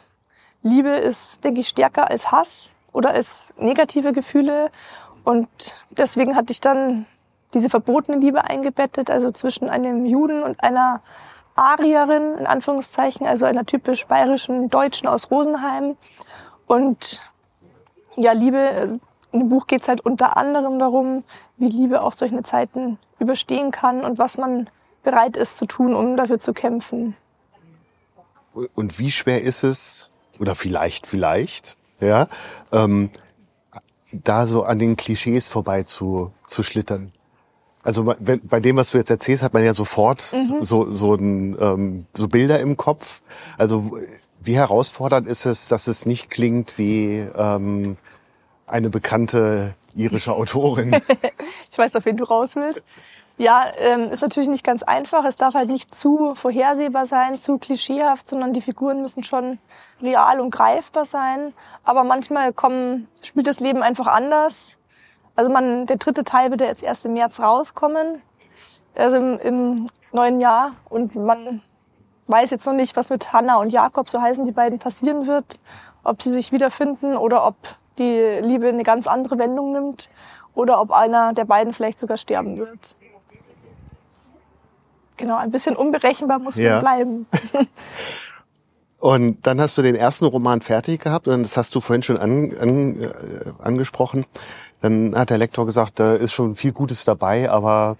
[0.62, 4.70] Liebe ist, denke ich, stärker als Hass oder als negative Gefühle.
[5.24, 5.48] Und
[5.90, 7.06] deswegen hatte ich dann
[7.54, 11.02] diese verbotene Liebe eingebettet, also zwischen einem Juden und einer
[11.56, 15.96] Arierin, in Anführungszeichen, also einer typisch bayerischen Deutschen aus Rosenheim.
[16.66, 17.20] Und
[18.16, 19.00] ja, Liebe,
[19.32, 21.24] in dem Buch geht es halt unter anderem darum,
[21.56, 24.68] wie Liebe auch solche Zeiten überstehen kann und was man
[25.02, 27.16] bereit ist zu tun, um dafür zu kämpfen.
[28.74, 32.28] Und wie schwer ist es, oder vielleicht, vielleicht, ja,
[32.72, 33.10] ähm,
[34.12, 37.12] da so an den Klischees vorbei zu, zu schlittern?
[37.86, 40.64] Also wenn, bei dem, was du jetzt erzählst, hat man ja sofort mhm.
[40.64, 43.22] so, so, ein, ähm, so Bilder im Kopf.
[43.58, 43.92] Also
[44.40, 47.96] wie herausfordernd ist es, dass es nicht klingt wie ähm,
[48.66, 50.96] eine bekannte irische Autorin?
[51.70, 52.82] ich weiß, auf wen du raus willst.
[53.38, 55.24] Ja, ähm, ist natürlich nicht ganz einfach.
[55.24, 59.58] Es darf halt nicht zu vorhersehbar sein, zu klischeehaft, sondern die Figuren müssen schon
[60.02, 61.52] real und greifbar sein.
[61.84, 64.78] Aber manchmal kommen, spielt das Leben einfach anders.
[65.36, 68.22] Also man, der dritte Teil wird jetzt erst im März rauskommen,
[68.94, 70.72] also im, im neuen Jahr.
[70.88, 71.62] Und man
[72.26, 75.60] weiß jetzt noch nicht, was mit Hannah und Jakob, so heißen die beiden, passieren wird.
[76.02, 77.56] Ob sie sich wiederfinden oder ob
[77.98, 80.08] die Liebe eine ganz andere Wendung nimmt
[80.54, 82.96] oder ob einer der beiden vielleicht sogar sterben wird.
[85.18, 86.74] Genau, ein bisschen unberechenbar muss ja.
[86.74, 87.26] man bleiben.
[88.98, 92.16] Und dann hast du den ersten Roman fertig gehabt und das hast du vorhin schon
[92.16, 93.10] an, an, äh,
[93.62, 94.24] angesprochen.
[94.80, 97.96] Dann hat der Lektor gesagt, da ist schon viel Gutes dabei, aber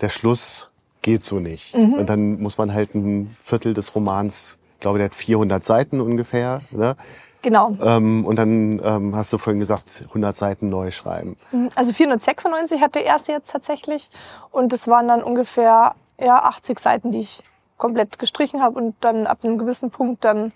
[0.00, 1.76] der Schluss geht so nicht.
[1.76, 1.94] Mhm.
[1.94, 6.00] Und dann muss man halt ein Viertel des Romans, ich glaube, der hat 400 Seiten
[6.00, 6.60] ungefähr.
[6.70, 6.96] Ne?
[7.42, 7.76] Genau.
[7.82, 11.36] Ähm, und dann ähm, hast du vorhin gesagt, 100 Seiten neu schreiben.
[11.50, 14.10] Mhm, also 496 hat der erste jetzt tatsächlich.
[14.50, 17.42] Und es waren dann ungefähr ja, 80 Seiten, die ich
[17.78, 20.52] komplett gestrichen habe und dann ab einem gewissen Punkt dann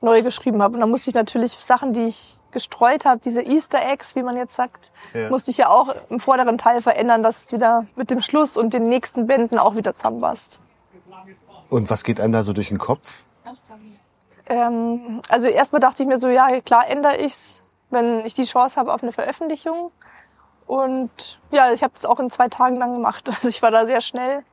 [0.00, 0.74] neu geschrieben habe.
[0.74, 4.36] Und dann musste ich natürlich Sachen, die ich gestreut habe, diese Easter Eggs, wie man
[4.36, 5.28] jetzt sagt, ja.
[5.28, 8.72] musste ich ja auch im vorderen Teil verändern, dass es wieder mit dem Schluss und
[8.72, 10.60] den nächsten Bänden auch wieder zusammenpasst.
[11.68, 13.24] Und was geht einem da so durch den Kopf?
[14.46, 18.78] Ähm, also erstmal dachte ich mir so, ja, klar ändere ich's, wenn ich die Chance
[18.78, 19.90] habe auf eine Veröffentlichung.
[20.66, 23.28] Und ja, ich habe es auch in zwei Tagen dann gemacht.
[23.28, 24.44] Also ich war da sehr schnell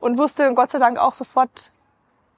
[0.00, 1.72] und wusste Gott sei Dank auch sofort,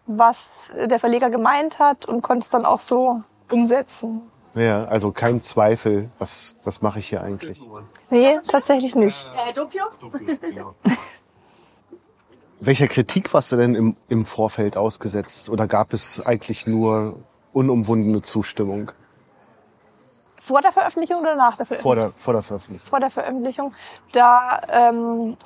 [0.07, 4.23] was der Verleger gemeint hat und konnte es dann auch so umsetzen.
[4.57, 7.69] Ja, also kein Zweifel, was, was mache ich hier eigentlich?
[8.09, 9.31] Nee, tatsächlich nicht.
[9.47, 9.85] Äh, Doppio?
[12.61, 15.51] Welcher Kritik warst du denn im, im Vorfeld ausgesetzt?
[15.51, 17.19] Oder gab es eigentlich nur
[17.53, 18.93] unumwundene Zustimmung?
[20.41, 21.83] Vor der Veröffentlichung oder nach der Veröffentlichung?
[21.83, 22.89] Vor der, vor der Veröffentlichung.
[22.89, 23.75] Vor der Veröffentlichung.
[24.13, 25.37] Da ähm,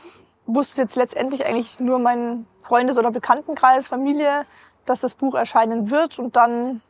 [0.46, 4.46] wusste jetzt letztendlich eigentlich nur mein Freundes- oder Bekanntenkreis, Familie,
[4.86, 6.20] dass das Buch erscheinen wird.
[6.20, 6.80] Und dann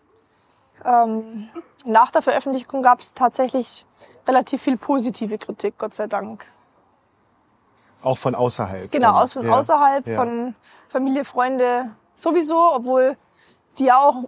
[0.84, 1.48] ähm,
[1.84, 3.86] nach der Veröffentlichung gab es tatsächlich
[4.26, 6.44] relativ viel positive Kritik, Gott sei Dank.
[8.02, 8.90] Auch von außerhalb.
[8.90, 9.58] Genau, aus von Ja.
[9.58, 10.16] außerhalb, Ja.
[10.16, 10.54] von
[10.88, 13.16] Familie, Freunde sowieso, obwohl
[13.78, 14.24] die ja auch,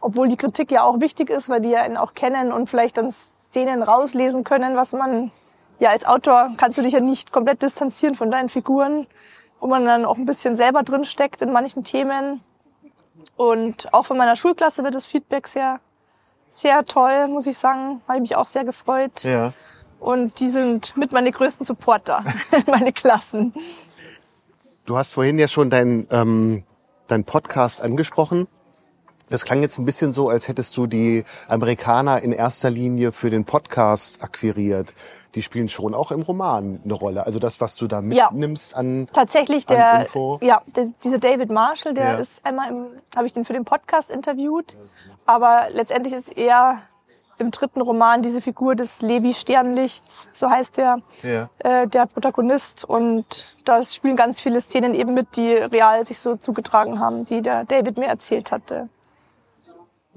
[0.00, 2.96] obwohl die Kritik ja auch wichtig ist, weil die ja ihn auch kennen und vielleicht
[2.96, 5.32] dann Szenen rauslesen können, was man,
[5.80, 9.06] ja, als Autor kannst du dich ja nicht komplett distanzieren von deinen Figuren,
[9.60, 12.42] wo man dann auch ein bisschen selber drin steckt in manchen Themen.
[13.36, 15.80] Und auch von meiner Schulklasse wird das Feedback sehr,
[16.60, 18.00] sehr toll, muss ich sagen.
[18.06, 19.22] Habe ich mich auch sehr gefreut.
[19.24, 19.52] Ja.
[20.00, 22.24] Und die sind mit meine größten Supporter,
[22.66, 23.52] meine Klassen.
[24.86, 26.62] Du hast vorhin ja schon dein, ähm,
[27.08, 28.46] dein Podcast angesprochen.
[29.30, 33.28] Das klang jetzt ein bisschen so, als hättest du die Amerikaner in erster Linie für
[33.28, 34.94] den Podcast akquiriert.
[35.34, 37.26] Die spielen schon auch im Roman eine Rolle.
[37.26, 38.30] Also das, was du da Ja.
[38.30, 40.38] mitnimmst an Tatsächlich An der, Info.
[40.40, 42.14] ja, der, dieser David Marshall, der Ja.
[42.16, 44.74] ist einmal im, habe ich den für den Podcast interviewt,
[45.28, 46.80] aber letztendlich ist er
[47.36, 51.50] im dritten Roman diese Figur des Levi Sternlichts, so heißt der, Ja.
[51.58, 56.36] äh, der Protagonist und da spielen ganz viele Szenen eben mit, die real sich so
[56.36, 58.88] zugetragen haben, die der David mir erzählt hatte.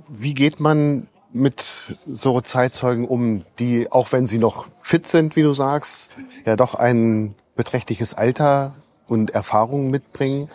[0.08, 5.44] Wie geht man mit so Zeitzeugen um, die, auch wenn sie noch fit sind, wie
[5.44, 6.10] du sagst,
[6.46, 8.74] ja doch ein beträchtliches Alter
[9.08, 10.50] und Erfahrung mitbringen?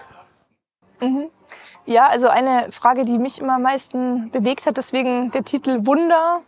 [1.86, 6.42] Ja, also eine Frage, die mich immer am meisten bewegt hat, deswegen der Titel Wunder,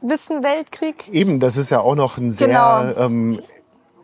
[0.00, 1.08] Wissen, Weltkrieg.
[1.08, 3.04] Eben, das ist ja auch noch ein sehr Genau.
[3.04, 3.40] ähm,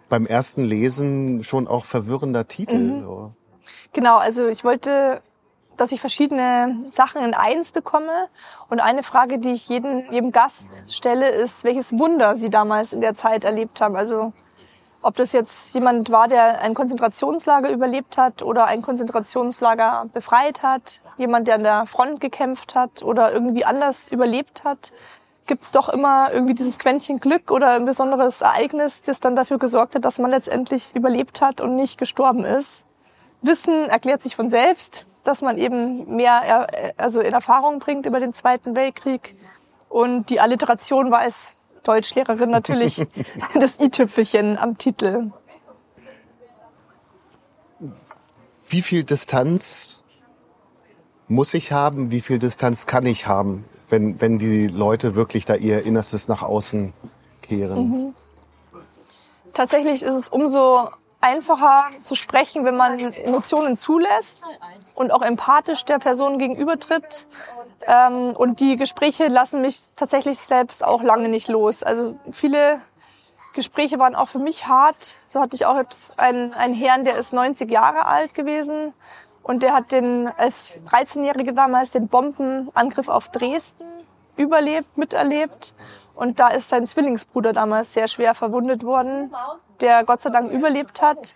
[0.09, 2.79] beim ersten Lesen schon auch verwirrender Titel.
[2.79, 3.03] Mhm.
[3.03, 3.31] So.
[3.93, 5.23] Genau, also ich wollte,
[5.77, 8.29] dass ich verschiedene Sachen in eins bekomme.
[8.69, 13.01] Und eine Frage, die ich jeden, jedem Gast stelle, ist, welches Wunder sie damals in
[13.01, 13.95] der Zeit erlebt haben.
[13.95, 14.33] Also
[15.03, 21.01] ob das jetzt jemand war, der ein Konzentrationslager überlebt hat oder ein Konzentrationslager befreit hat,
[21.17, 24.93] jemand, der an der Front gekämpft hat oder irgendwie anders überlebt hat,
[25.47, 29.59] gibt es doch immer irgendwie dieses Quäntchen Glück oder ein besonderes Ereignis, das dann dafür
[29.59, 32.85] gesorgt hat, dass man letztendlich überlebt hat und nicht gestorben ist.
[33.43, 38.21] Wissen erklärt sich von selbst, dass man eben mehr äh, also in Erfahrung bringt über
[38.21, 39.35] den Zweiten Weltkrieg.
[39.89, 43.07] Und die Alliteration als Deutschlehrerin natürlich
[43.55, 45.31] das i-Tüpfelchen am Titel.
[48.69, 50.03] Wie viel Distanz
[51.29, 52.11] muss ich haben?
[52.11, 56.43] Wie viel Distanz kann ich haben, wenn, wenn die Leute wirklich da ihr Innerstes nach
[56.43, 56.93] außen
[57.41, 58.15] kehren?
[59.55, 60.89] Tatsächlich ist es umso
[61.21, 64.41] einfacher zu sprechen, wenn man Emotionen zulässt
[64.95, 67.29] und auch empathisch der Person gegenübertritt.
[67.87, 71.83] Ähm, und die Gespräche lassen mich tatsächlich selbst auch lange nicht los.
[71.83, 72.81] Also viele
[73.55, 75.15] Gespräche waren auch für mich hart.
[75.27, 78.95] So hatte ich auch jetzt einen, einen Herrn, der ist 90 Jahre alt gewesen
[79.43, 83.85] und der hat den als 13-Jährige damals den Bombenangriff auf Dresden
[84.37, 85.75] überlebt, miterlebt.
[86.15, 89.35] Und da ist sein Zwillingsbruder damals sehr schwer verwundet worden,
[89.81, 91.35] der Gott sei Dank überlebt hat.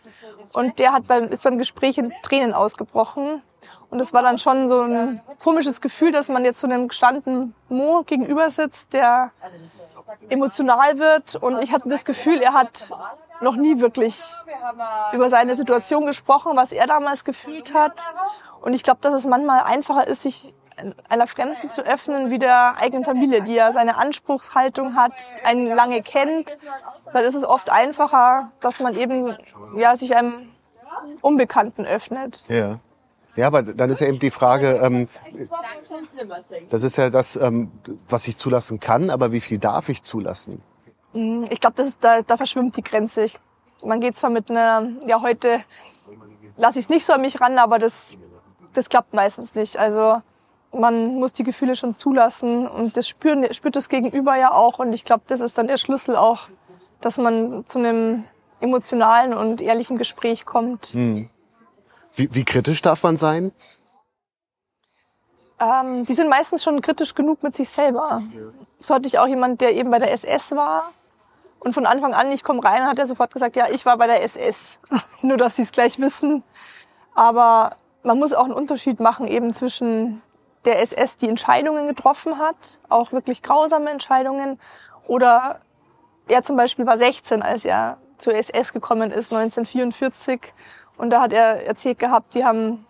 [0.53, 3.43] Und der hat beim, ist beim Gespräch in Tränen ausgebrochen.
[3.91, 7.55] Und es war dann schon so ein komisches Gefühl, dass man jetzt so einem gestandenen
[7.69, 9.31] Mo gegenüber sitzt, der
[10.29, 11.37] emotional wird.
[11.37, 12.91] Und ich hatte das Gefühl, er hat
[13.41, 14.21] noch nie wirklich
[15.13, 18.03] über seine Situation gesprochen, was er damals gefühlt hat.
[18.61, 20.55] Und ich glaube, dass es manchmal einfacher ist, sich
[21.09, 25.13] einer Fremden zu öffnen, wie der eigenen Familie, die ja seine Anspruchshaltung hat,
[25.45, 26.57] einen lange kennt.
[27.13, 29.37] Dann ist es oft einfacher, dass man eben
[29.77, 30.51] ja, sich einem
[31.21, 32.45] Unbekannten öffnet.
[32.49, 32.79] Ja.
[33.37, 35.09] Ja, aber dann ist ja eben die Frage, ähm,
[36.71, 37.73] das ist ja das, ähm,
[38.09, 40.63] was ich zulassen kann, aber wie viel darf ich zulassen?
[41.13, 43.25] Ich glaube, das ist, da, da verschwimmt die Grenze.
[43.25, 43.39] Ich,
[43.83, 45.61] man geht zwar mit einer, ja heute
[46.57, 48.17] lasse ich es nicht so an mich ran, aber das,
[48.73, 49.79] das klappt meistens nicht.
[49.79, 50.21] Also
[50.73, 54.79] man muss die Gefühle schon zulassen und das spüren, spürt das Gegenüber ja auch.
[54.79, 56.49] Und ich glaube, das ist dann der Schlüssel auch,
[57.01, 58.25] dass man zu einem
[58.61, 60.95] emotionalen und ehrlichen Gespräch kommt.
[62.15, 63.53] Wie, wie kritisch darf man sein?
[65.61, 68.23] Ähm, die sind meistens schon kritisch genug mit sich selber.
[68.81, 70.93] So hatte ich auch jemand, der eben bei der SS war.
[71.59, 74.07] Und von Anfang an, ich komme rein, hat er sofort gesagt, ja, ich war bei
[74.07, 74.81] der SS.
[75.23, 76.43] Nur, dass sie es gleich wissen.
[77.15, 80.23] Aber man muss auch einen Unterschied machen eben zwischen
[80.65, 84.59] der SS, die Entscheidungen getroffen hat, auch wirklich grausame Entscheidungen,
[85.07, 85.61] oder
[86.27, 90.41] er zum Beispiel war 16, als er zur SS gekommen ist, 1944.
[90.97, 92.87] Und da hat er erzählt gehabt, die haben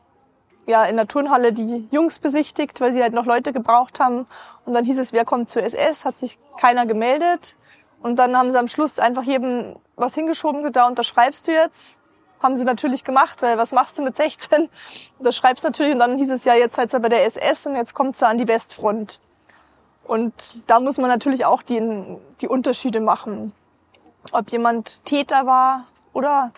[0.66, 4.26] ja in der Turnhalle die Jungs besichtigt, weil sie halt noch Leute gebraucht haben.
[4.64, 7.56] Und dann hieß es, wer kommt zur SS, hat sich keiner gemeldet.
[8.02, 12.00] Und dann haben sie am Schluss einfach jedem was hingeschoben, da unterschreibst du jetzt.
[12.42, 14.68] Haben sie natürlich gemacht, weil was machst du mit 16?
[15.18, 17.94] Unterschreibst natürlich und dann hieß es ja, jetzt seid ihr bei der SS und jetzt
[17.94, 19.20] kommt sie an die Westfront.
[20.06, 21.80] Und da muss man natürlich auch die,
[22.42, 23.54] die Unterschiede machen.
[24.32, 26.52] Ob jemand Täter war oder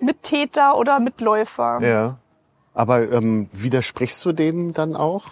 [0.00, 1.80] Mittäter oder Mitläufer.
[1.80, 2.16] Ja.
[2.74, 5.26] Aber ähm, widersprichst du denen dann auch?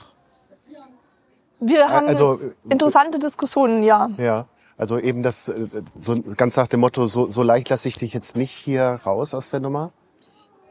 [1.61, 4.11] Wir haben also, interessante Diskussionen, ja.
[4.17, 4.47] Ja.
[4.77, 8.15] Also eben das, äh, so ganz nach dem Motto, so, so leicht lasse ich dich
[8.15, 9.91] jetzt nicht hier raus aus der Nummer?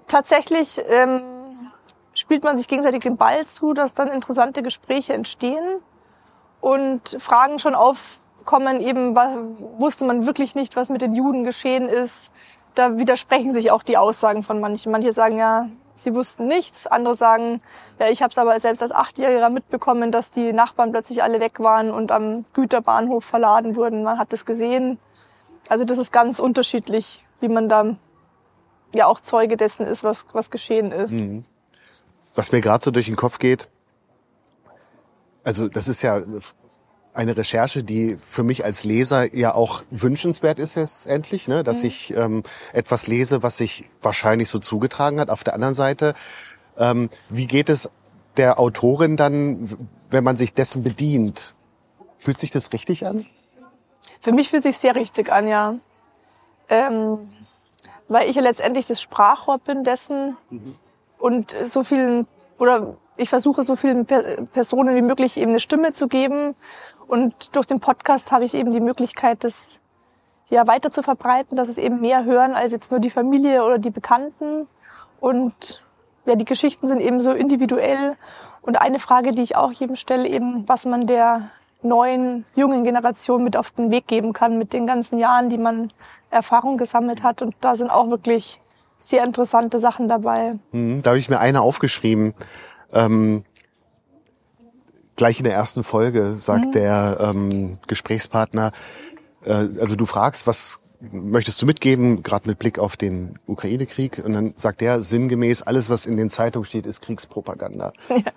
[0.08, 1.22] Tatsächlich ähm,
[2.14, 5.82] spielt man sich gegenseitig den Ball zu, dass dann interessante Gespräche entstehen
[6.62, 9.14] und Fragen schon aufkommen, eben
[9.78, 12.32] wusste man wirklich nicht, was mit den Juden geschehen ist.
[12.78, 14.92] Da widersprechen sich auch die Aussagen von manchen.
[14.92, 16.86] Manche sagen ja, sie wussten nichts.
[16.86, 17.60] Andere sagen,
[17.98, 21.60] ja, ich habe es aber selbst als Achtjähriger mitbekommen, dass die Nachbarn plötzlich alle weg
[21.60, 24.04] waren und am Güterbahnhof verladen wurden.
[24.04, 25.00] Man hat das gesehen.
[25.68, 27.96] Also das ist ganz unterschiedlich, wie man da
[28.94, 31.14] ja auch Zeuge dessen ist, was, was geschehen ist.
[31.14, 31.46] Mhm.
[32.36, 33.70] Was mir gerade so durch den Kopf geht,
[35.44, 36.22] also das ist ja
[37.18, 41.64] eine Recherche, die für mich als Leser ja auch wünschenswert ist letztendlich, ne?
[41.64, 41.88] dass mhm.
[41.88, 45.32] ich ähm, etwas lese, was sich wahrscheinlich so zugetragen hat.
[45.32, 46.14] Auf der anderen Seite,
[46.78, 47.90] ähm, wie geht es
[48.38, 49.68] der Autorin dann,
[50.12, 51.56] wenn man sich dessen bedient?
[52.20, 53.26] Fühlt sich das richtig an?
[54.22, 55.76] Für mich fühlt sich sehr richtig an, ja.
[56.70, 57.30] Ähm,
[58.08, 60.76] weil ich ja letztendlich das Sprachrohr bin dessen mhm.
[61.18, 62.28] und so vielen
[62.60, 66.56] oder ich versuche so vielen Personen wie möglich eben eine Stimme zu geben
[67.08, 69.80] und durch den Podcast habe ich eben die Möglichkeit, das
[70.50, 73.80] ja weiter zu verbreiten, dass es eben mehr hören als jetzt nur die Familie oder
[73.80, 74.68] die Bekannten.
[75.20, 75.84] Und
[76.26, 78.16] ja, die Geschichten sind eben so individuell.
[78.62, 81.50] Und eine Frage, die ich auch jedem stelle, eben, was man der
[81.82, 85.92] neuen, jungen Generation mit auf den Weg geben kann, mit den ganzen Jahren, die man
[86.30, 87.42] Erfahrung gesammelt hat.
[87.42, 88.62] Und da sind auch wirklich
[88.98, 90.56] sehr interessante Sachen dabei.
[90.72, 92.34] Hm, da habe ich mir eine aufgeschrieben.
[92.94, 93.44] Ähm,
[95.18, 96.72] gleich in der ersten Folge sagt mhm.
[96.72, 98.72] der ähm, Gesprächspartner,
[99.44, 104.22] äh, also du fragst, was möchtest du mitgeben, gerade mit Blick auf den Ukraine-Krieg?
[104.24, 107.92] Und dann sagt der sinngemäß, alles, was in den Zeitungen steht, ist Kriegspropaganda.
[108.10, 108.32] Ja.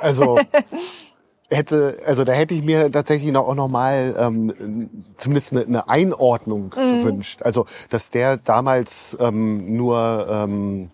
[0.00, 0.38] Also
[1.50, 5.88] hätte, also da hätte ich mir tatsächlich noch, auch noch mal ähm, zumindest eine, eine
[5.88, 6.98] Einordnung mhm.
[6.98, 7.42] gewünscht.
[7.42, 10.90] Also dass der damals ähm, nur ähm,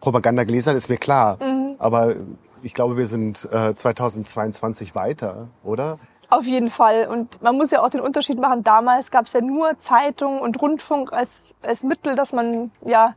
[0.00, 1.38] Propaganda gelesen hat, ist mir klar.
[1.42, 1.76] Mhm.
[1.78, 2.14] Aber
[2.62, 5.98] ich glaube, wir sind äh, 2022 weiter, oder?
[6.30, 7.08] Auf jeden Fall.
[7.08, 8.62] Und man muss ja auch den Unterschied machen.
[8.62, 13.14] Damals gab es ja nur Zeitung und Rundfunk als, als Mittel, dass man ja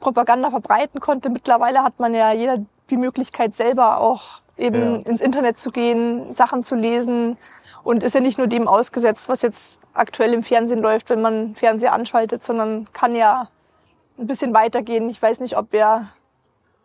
[0.00, 1.28] Propaganda verbreiten konnte.
[1.28, 5.10] Mittlerweile hat man ja jeder die Möglichkeit selber auch eben ja.
[5.10, 7.36] ins Internet zu gehen, Sachen zu lesen
[7.84, 11.54] und ist ja nicht nur dem ausgesetzt, was jetzt aktuell im Fernsehen läuft, wenn man
[11.54, 13.48] Fernseher anschaltet, sondern kann ja
[14.18, 15.08] ein bisschen weitergehen.
[15.08, 16.08] Ich weiß nicht, ob er.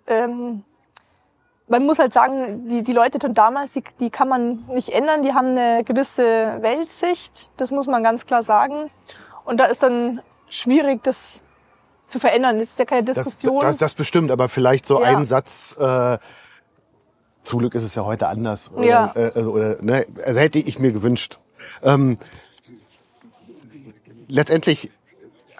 [0.08, 0.64] Ähm,
[1.68, 5.24] man muss halt sagen, die, die Leute von damals, die, die kann man nicht ändern.
[5.24, 7.50] Die haben eine gewisse Weltsicht.
[7.58, 8.92] Das muss man ganz klar sagen.
[9.46, 11.44] Und da ist dann schwierig, das
[12.08, 12.60] zu verändern.
[12.60, 13.60] Das ist ja keine Diskussion.
[13.62, 15.08] Das, das, das bestimmt, aber vielleicht so ja.
[15.08, 15.76] ein Satz.
[15.80, 16.18] Äh,
[17.42, 18.72] zum Glück ist es ja heute anders.
[18.72, 19.12] Oder, ja.
[19.16, 21.38] äh, also, oder, ne, also hätte ich mir gewünscht.
[21.82, 22.18] Ähm,
[24.28, 24.92] letztendlich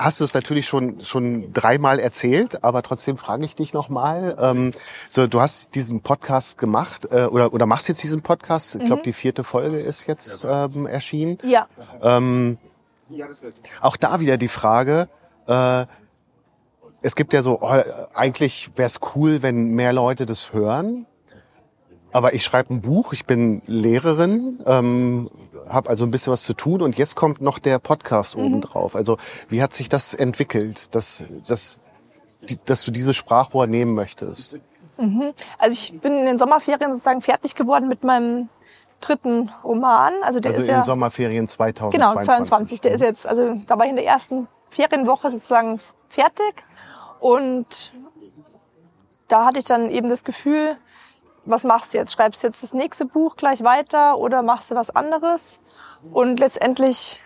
[0.04, 4.38] hast du es natürlich schon schon dreimal erzählt, aber trotzdem frage ich dich nochmal.
[4.40, 4.74] Ähm,
[5.08, 8.76] so, du hast diesen Podcast gemacht äh, oder oder machst jetzt diesen Podcast.
[8.76, 9.06] Ich glaube, mhm.
[9.06, 11.38] die vierte Folge ist jetzt ähm, erschienen.
[11.44, 11.68] Ja.
[12.02, 12.58] Ähm,
[13.82, 15.08] auch da wieder die Frage.
[15.48, 15.86] Äh,
[17.02, 17.82] es gibt ja so, oh,
[18.14, 21.06] eigentlich wäre es cool, wenn mehr Leute das hören.
[22.14, 25.30] Aber ich schreibe ein Buch, ich bin Lehrerin, ähm,
[25.68, 28.46] habe also ein bisschen was zu tun und jetzt kommt noch der Podcast mhm.
[28.46, 28.96] obendrauf.
[28.96, 29.18] Also
[29.50, 31.82] wie hat sich das entwickelt, dass, dass,
[32.50, 34.60] die, dass du dieses Sprachrohr nehmen möchtest?
[34.98, 35.34] Mhm.
[35.58, 38.50] Also ich bin in den Sommerferien sozusagen fertig geworden mit meinem
[39.02, 40.14] dritten Roman.
[40.22, 42.00] Also der also ist in ja, Sommerferien 2022.
[42.00, 42.82] Genau, 22.
[42.82, 43.08] Der ist mhm.
[43.08, 46.64] jetzt, also da war ich in der ersten Ferienwoche sozusagen fertig
[47.20, 47.92] und
[49.28, 50.78] da hatte ich dann eben das Gefühl,
[51.46, 52.14] was machst du jetzt?
[52.14, 55.60] Schreibst du jetzt das nächste Buch gleich weiter oder machst du was anderes?
[56.12, 57.24] Und letztendlich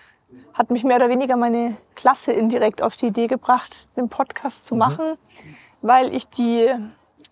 [0.53, 4.75] hat mich mehr oder weniger meine Klasse indirekt auf die Idee gebracht, den Podcast zu
[4.75, 4.79] mhm.
[4.79, 5.55] machen, mhm.
[5.81, 6.73] weil ich die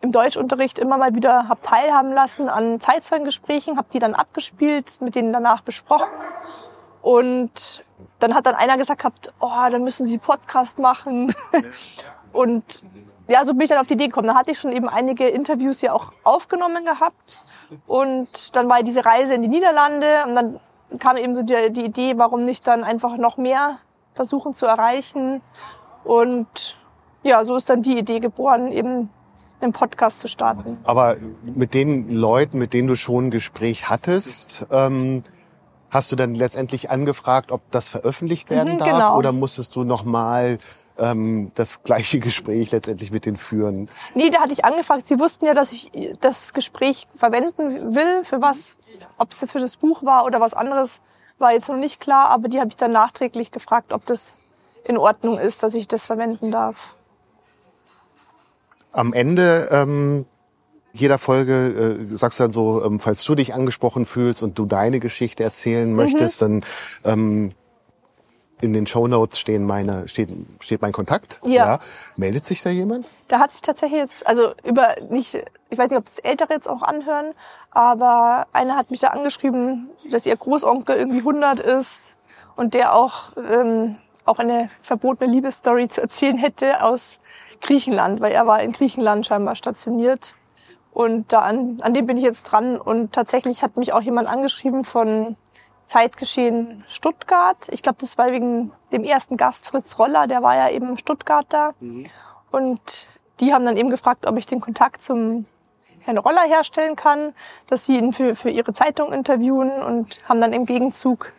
[0.01, 5.15] im Deutschunterricht immer mal wieder hab teilhaben lassen an Zeitzeugengesprächen, habe die dann abgespielt, mit
[5.15, 6.09] denen danach besprochen.
[7.01, 7.86] Und
[8.19, 11.33] dann hat dann einer gesagt gehabt, oh, dann müssen Sie Podcast machen.
[12.33, 12.83] Und
[13.28, 14.28] ja, so bin ich dann auf die Idee gekommen.
[14.28, 17.43] Da hatte ich schon eben einige Interviews ja auch aufgenommen gehabt.
[17.88, 20.59] Und dann war diese Reise in die Niederlande und dann
[20.99, 23.80] kam eben so die, die Idee, warum nicht dann einfach noch mehr
[24.13, 25.41] versuchen zu erreichen.
[26.03, 26.78] Und
[27.23, 29.09] ja, so ist dann die Idee geboren, eben
[29.61, 30.78] einen Podcast zu starten.
[30.84, 35.23] Aber mit den Leuten, mit denen du schon ein Gespräch hattest, ähm,
[35.89, 39.17] hast du dann letztendlich angefragt, ob das veröffentlicht werden Mhm, darf genau.
[39.17, 40.59] oder musstest du nochmal
[40.98, 43.88] ähm, das gleiche Gespräch letztendlich mit denen führen?
[44.14, 45.08] Nee, da hatte ich angefragt.
[45.08, 45.91] Sie wussten ja, dass ich
[46.22, 48.24] das Gespräch verwenden will.
[48.24, 48.78] Für was,
[49.18, 51.02] ob es jetzt für das Buch war oder was anderes,
[51.38, 52.30] war jetzt noch nicht klar.
[52.30, 54.39] Aber die habe ich dann nachträglich gefragt, ob das
[54.84, 56.96] in Ordnung ist, dass ich das verwenden darf.
[58.91, 60.26] Am Ende ähm,
[60.93, 64.66] jeder Folge äh, sagst du dann so, ähm, falls du dich angesprochen fühlst und du
[64.66, 65.96] deine Geschichte erzählen Mhm.
[65.98, 66.64] möchtest, dann
[67.04, 67.52] ähm,
[68.62, 70.30] in den Shownotes stehen meine, steht,
[70.60, 71.41] steht mein Kontakt.
[71.45, 71.80] Ja.
[72.16, 73.06] Meldet sich da jemand?
[73.28, 75.36] Da hat sich tatsächlich jetzt, also über nicht,
[75.70, 77.34] ich weiß nicht, ob das Ältere jetzt auch anhören,
[77.72, 82.03] aber einer hat mich da angeschrieben, dass ihr Großonkel irgendwie 100 ist
[82.56, 87.20] und der auch ähm, auch eine verbotene Liebesstory zu erzählen hätte aus
[87.62, 90.36] Griechenland, weil er war in Griechenland scheinbar stationiert.
[90.91, 92.80] Und da an, an dem bin ich jetzt dran.
[92.80, 95.36] Und tatsächlich hat mich auch jemand angeschrieben von
[95.88, 97.67] Zeitgeschehen Stuttgart.
[97.69, 101.73] Ich glaube, das war wegen dem ersten Gast Fritz Roller, der war ja eben Stuttgarter.
[102.51, 103.07] Und
[103.39, 105.45] die haben dann eben gefragt, ob ich den Kontakt zum
[106.01, 107.33] Herrn Roller herstellen kann,
[107.67, 111.33] dass sie ihn für, für ihre Zeitung interviewen und haben dann im Gegenzug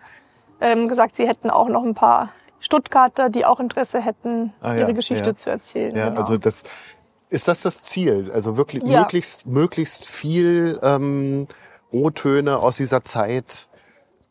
[0.60, 4.80] ähm, gesagt, sie hätten auch noch ein paar Stuttgarter, die auch Interesse hätten, Ah, ja,
[4.80, 5.36] ihre Geschichte ja.
[5.36, 5.94] zu erzählen.
[5.94, 6.20] Ja, genau.
[6.20, 6.64] also das
[7.28, 9.00] ist das das Ziel, also wirklich Ja.
[9.00, 11.46] möglichst möglichst viel ähm,
[11.92, 13.68] O-Töne aus dieser Zeit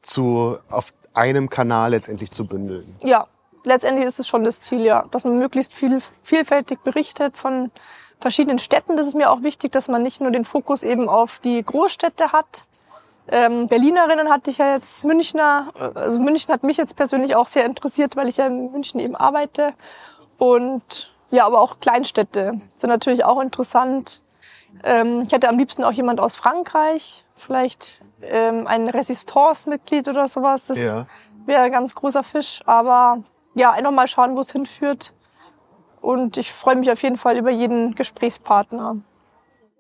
[0.06, 2.96] zu auf einem Kanal letztendlich zu bündeln.
[3.02, 3.28] ja,
[3.64, 7.72] letztendlich ist es schon das Ziel, ja, dass man möglichst viel, vielfältig berichtet von
[8.20, 8.98] verschiedenen Städten.
[8.98, 12.32] Das ist mir auch wichtig, dass man nicht nur den Fokus eben auf die Großstädte
[12.32, 12.66] hat.
[13.28, 17.66] Ähm, Berlinerinnen hatte ich ja jetzt, Münchner, also München hat mich jetzt persönlich auch sehr
[17.66, 19.74] interessiert, weil ich ja in München eben arbeite.
[20.38, 24.22] Und ja, aber auch Kleinstädte sind natürlich auch interessant.
[24.84, 30.68] Ähm, ich hätte am liebsten auch jemand aus Frankreich, vielleicht ähm, ein Resistance-Mitglied oder sowas.
[30.68, 31.06] Das Ja.
[31.46, 32.62] wäre ein ganz großer Fisch.
[32.66, 33.24] Aber
[33.54, 35.14] ja, einfach mal schauen, wo es hinführt.
[36.02, 38.98] Und ich freue mich auf jeden Fall über jeden Gesprächspartner.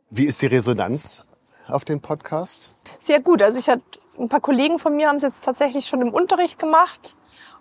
[0.09, 1.27] Wie ist die Resonanz
[1.67, 2.73] auf den Podcast?
[2.99, 3.41] Sehr gut.
[3.41, 3.83] Also ich hatte
[4.17, 7.15] ein paar Kollegen von mir haben es jetzt tatsächlich schon im Unterricht gemacht.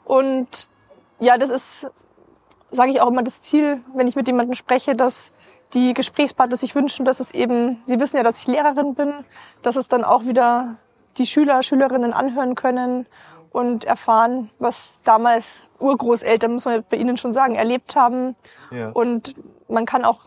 [0.04, 0.68] Und
[1.18, 1.90] ja, das ist,
[2.70, 5.32] sage ich auch immer, das Ziel, wenn ich mit jemandem spreche, dass
[5.74, 9.12] die Gesprächspartner sich wünschen, dass es eben, sie wissen ja, dass ich Lehrerin bin,
[9.62, 10.76] dass es dann auch wieder
[11.18, 13.06] die Schüler, Schülerinnen anhören können
[13.50, 18.36] und erfahren, was damals Urgroßeltern, muss man bei Ihnen schon sagen, erlebt haben.
[18.70, 18.90] Ja.
[18.90, 19.34] Und
[19.68, 20.20] man kann auch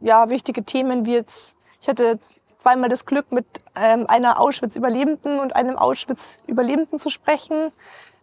[0.00, 2.18] ja wichtige Themen wie jetzt, ich hatte
[2.58, 3.46] zweimal das Glück, mit
[3.76, 7.72] ähm, einer Auschwitz-Überlebenden und einem Auschwitz-Überlebenden zu sprechen.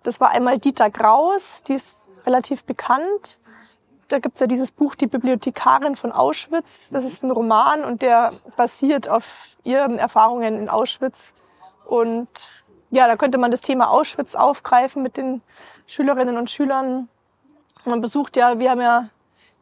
[0.04, 3.40] Das war einmal Dieter Graus, die ist relativ bekannt.
[4.10, 6.90] Da gibt's ja dieses Buch Die Bibliothekarin von Auschwitz.
[6.90, 11.34] Das ist ein Roman und der basiert auf ihren Erfahrungen in Auschwitz.
[11.86, 12.52] Und
[12.90, 15.42] ja, da könnte man das Thema Auschwitz aufgreifen mit den
[15.86, 17.08] Schülerinnen und Schülern.
[17.86, 19.10] Man besucht ja, wir haben ja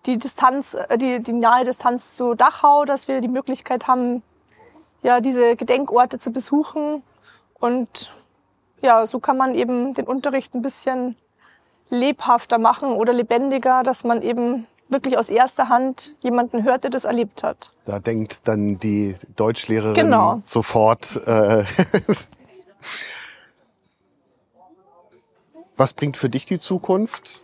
[0.05, 4.23] die Distanz, äh, die, die nahe Distanz zu Dachau, dass wir die Möglichkeit haben,
[5.03, 7.03] ja, diese Gedenkorte zu besuchen.
[7.59, 8.13] Und
[8.81, 11.17] ja, so kann man eben den Unterricht ein bisschen
[11.89, 17.03] lebhafter machen oder lebendiger, dass man eben wirklich aus erster Hand jemanden hört, der das
[17.05, 17.71] erlebt hat.
[17.85, 20.39] Da denkt dann die Deutschlehrerin Genau.
[20.43, 21.17] sofort.
[21.27, 21.63] Äh,
[25.75, 27.43] Was bringt für dich die Zukunft?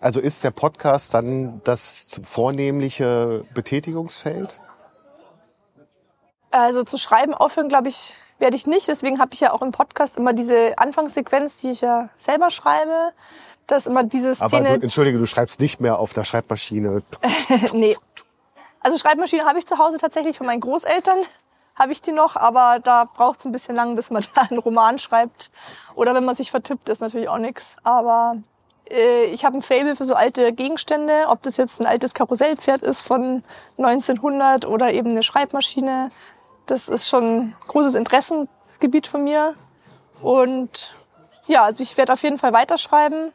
[0.00, 4.60] Also ist der Podcast dann das vornehmliche Betätigungsfeld?
[6.50, 8.88] Also zu schreiben aufhören, glaube ich, werde ich nicht.
[8.88, 13.12] Deswegen habe ich ja auch im Podcast immer diese Anfangssequenz, die ich ja selber schreibe.
[13.68, 14.78] dass immer diese Aber Szene.
[14.78, 17.02] du, entschuldige, du schreibst nicht mehr auf der Schreibmaschine.
[17.72, 17.96] nee.
[18.80, 21.18] Also Schreibmaschine habe ich zu Hause tatsächlich von meinen Großeltern.
[21.76, 24.58] Habe ich die noch, aber da braucht es ein bisschen lang, bis man da einen
[24.58, 25.50] Roman schreibt.
[25.94, 27.76] Oder wenn man sich vertippt, ist natürlich auch nix.
[27.84, 28.36] Aber
[28.90, 32.82] äh, ich habe ein Fable für so alte Gegenstände, ob das jetzt ein altes Karussellpferd
[32.82, 33.44] ist von
[33.78, 36.10] 1900 oder eben eine Schreibmaschine.
[36.66, 39.54] Das ist schon ein großes Interessengebiet von mir.
[40.20, 40.94] Und
[41.46, 43.32] ja, also ich werde auf jeden Fall weiterschreiben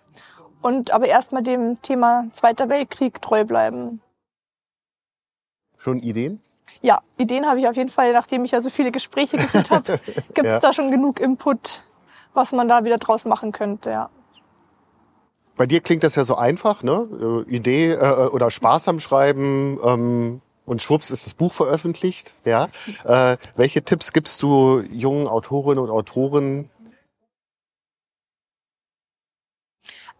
[0.61, 4.01] und aber erstmal dem Thema Zweiter Weltkrieg treu bleiben.
[5.77, 6.41] Schon Ideen?
[6.81, 9.83] Ja, Ideen habe ich auf jeden Fall, nachdem ich ja so viele Gespräche geführt habe,
[10.33, 10.59] gibt es Ja.
[10.59, 11.83] da schon genug Input,
[12.33, 14.09] was man da wieder draus machen könnte, ja.
[15.55, 17.45] Bei dir klingt das ja so einfach, ne?
[17.47, 22.37] Äh, Idee äh, oder Spaß am Schreiben ähm, und schwupps ist das Buch veröffentlicht.
[22.43, 22.67] Ja.
[23.05, 26.69] Äh, welche Tipps gibst du jungen Autorinnen und Autoren?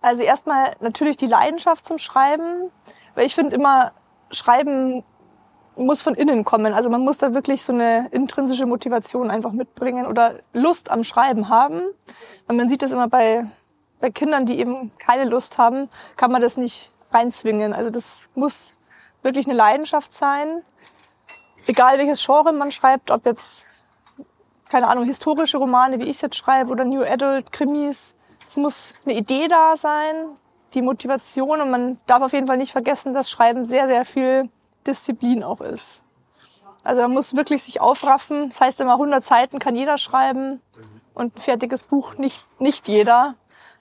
[0.02, 2.72] Also erstmal natürlich die Leidenschaft zum Schreiben,
[3.14, 3.92] weil ich finde immer,
[4.32, 5.04] Schreiben
[5.76, 6.74] muss von innen kommen.
[6.74, 11.50] Also man muss da wirklich so eine intrinsische Motivation einfach mitbringen oder Lust am Schreiben
[11.50, 11.82] haben.
[12.48, 13.46] Und man sieht das immer bei,
[14.00, 17.74] bei Kindern, die eben keine Lust haben, kann man das nicht reinzwingen.
[17.74, 18.78] Also das muss
[19.28, 20.64] wirklich eine Leidenschaft sein.
[21.68, 23.66] Egal welches Genre man schreibt, ob jetzt,
[24.70, 28.16] keine Ahnung, historische Romane, wie ich es jetzt schreibe, oder New Adult, Krimis.
[28.48, 30.16] Es muss eine Idee da sein,
[30.74, 34.50] die Motivation und man darf auf jeden Fall nicht vergessen, dass Schreiben sehr, sehr viel
[34.86, 36.06] Disziplin auch ist.
[36.84, 38.50] Also man muss wirklich sich aufraffen.
[38.50, 40.62] Das heißt immer, 100 Seiten kann jeder schreiben
[41.14, 43.36] und ein fertiges Buch nicht, nicht jeder,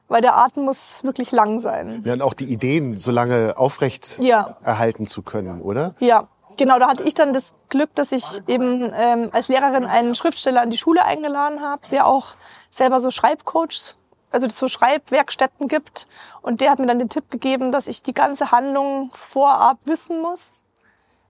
[0.08, 2.02] weil der Atem muss wirklich lang sein.
[2.04, 4.56] Ja, und auch die Ideen so lange aufrecht Ja.
[4.62, 5.94] erhalten zu können, oder?
[5.98, 6.78] Ja, genau.
[6.78, 10.70] Da hatte ich dann das Glück, dass ich eben ähm, als Lehrerin einen Schriftsteller an
[10.70, 12.28] die Schule eingeladen habe, der auch
[12.70, 13.94] selber so Schreibcoach,
[14.30, 16.06] also so Schreibwerkstätten gibt.
[16.42, 20.20] Und der hat mir dann den Tipp gegeben, dass ich die ganze Handlung vorab wissen
[20.22, 20.62] muss.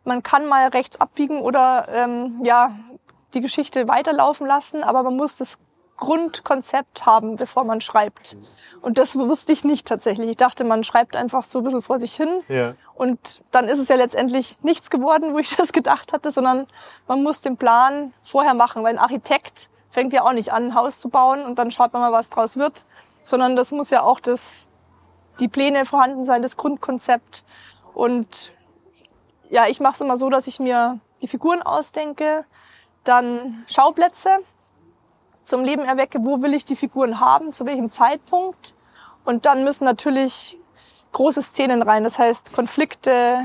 [0.05, 2.71] Man kann mal rechts abbiegen oder ähm, ja
[3.35, 5.59] die Geschichte weiterlaufen lassen, aber man muss das
[5.97, 8.37] Grundkonzept haben, bevor man schreibt.
[8.83, 10.31] Und das wusste ich nicht tatsächlich.
[10.31, 12.29] Ich dachte, man schreibt einfach so ein bisschen vor sich hin.
[12.49, 12.75] Ja.
[12.95, 16.67] Und dann ist es ja letztendlich nichts geworden, wo ich das gedacht hatte, sondern
[17.07, 20.75] man muss den Plan vorher machen, weil ein Architekt fängt ja auch nicht an, ein
[20.75, 22.85] Haus zu bauen und dann schaut man mal, was draus wird,
[23.25, 24.69] sondern das muss ja auch das,
[25.41, 27.45] die Pläne vorhanden sein, das Grundkonzept.
[27.95, 28.53] Und
[29.49, 32.45] ja, ich mache es immer so, dass ich mir die Figuren ausdenke,
[33.05, 34.31] dann Schauplätze
[35.47, 38.75] zum Leben erwecke, wo will ich die Figuren haben, zu welchem Zeitpunkt.
[39.25, 40.59] Und dann müssen natürlich
[41.13, 43.39] große Szenen rein, das heißt Konflikte,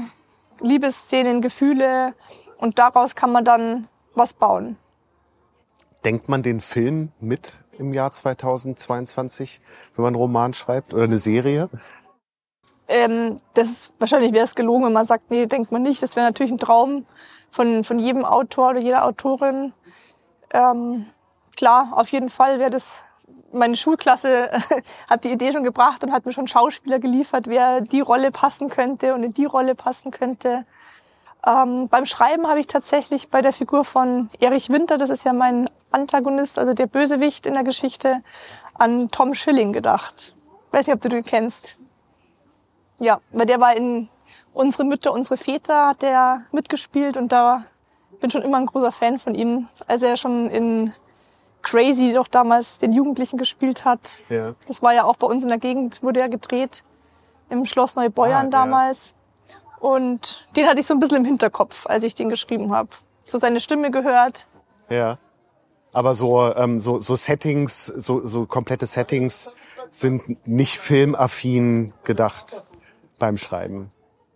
[0.59, 2.13] Liebesszenen, Gefühle
[2.57, 4.77] und daraus kann man dann was bauen.
[6.03, 9.61] Denkt man den Film mit im Jahr 2022,
[9.95, 11.69] wenn man einen Roman schreibt oder eine Serie?
[12.87, 16.03] Ähm, das ist, wahrscheinlich wäre es gelogen, wenn man sagt, nee, denkt man nicht.
[16.03, 17.05] Das wäre natürlich ein Traum
[17.49, 19.73] von, von jedem Autor oder jeder Autorin.
[20.53, 21.05] Ähm,
[21.55, 23.05] klar, auf jeden Fall wäre das,
[23.51, 24.51] meine Schulklasse
[25.09, 28.69] hat die Idee schon gebracht und hat mir schon Schauspieler geliefert, wer die Rolle passen
[28.69, 30.65] könnte und in die Rolle passen könnte.
[31.45, 35.33] Ähm, beim Schreiben habe ich tatsächlich bei der Figur von Erich Winter, das ist ja
[35.33, 38.23] mein Antagonist, also der Bösewicht in der Geschichte,
[38.75, 40.35] an Tom Schilling gedacht.
[40.71, 41.77] Weiß nicht, ob du den kennst.
[42.99, 44.09] Ja, weil der war in
[44.53, 47.63] Unsere Mütter, unsere Väter hat der mitgespielt und da
[48.19, 49.69] bin schon immer ein großer Fan von ihm.
[49.87, 50.93] Als er schon in
[51.61, 54.17] Crazy doch damals den Jugendlichen gespielt hat.
[54.29, 54.55] Ja.
[54.67, 56.83] Das war ja auch bei uns in der Gegend, wurde er gedreht.
[57.49, 58.49] Im Schloss Neubeuern Ah, ja.
[58.49, 59.13] damals.
[59.79, 62.89] Und den hatte ich so ein bisschen im Hinterkopf, als ich den geschrieben habe.
[63.25, 64.47] So seine Stimme gehört.
[64.89, 65.17] Ja.
[65.93, 69.51] Aber so, ähm, so, so Settings, so, so komplette Settings
[69.91, 72.63] sind nicht filmaffin gedacht
[73.19, 73.89] beim Schreiben.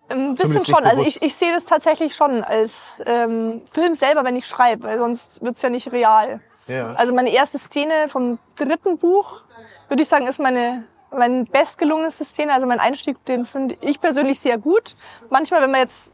[0.10, 0.86] Ein bisschen schon.
[0.86, 4.99] Also ich, ich sehe das tatsächlich schon als ähm, Film selber, wenn ich schreibe, weil
[4.99, 6.41] sonst wird's ja nicht real.
[6.68, 6.93] Ja.
[6.93, 9.41] Also meine erste Szene vom dritten Buch,
[9.88, 10.84] würde ich sagen, ist meine
[11.16, 12.53] meine bestgelungenste Szene.
[12.53, 14.95] Also mein Einstieg, den finde ich persönlich sehr gut.
[15.30, 16.14] Manchmal, wenn man jetzt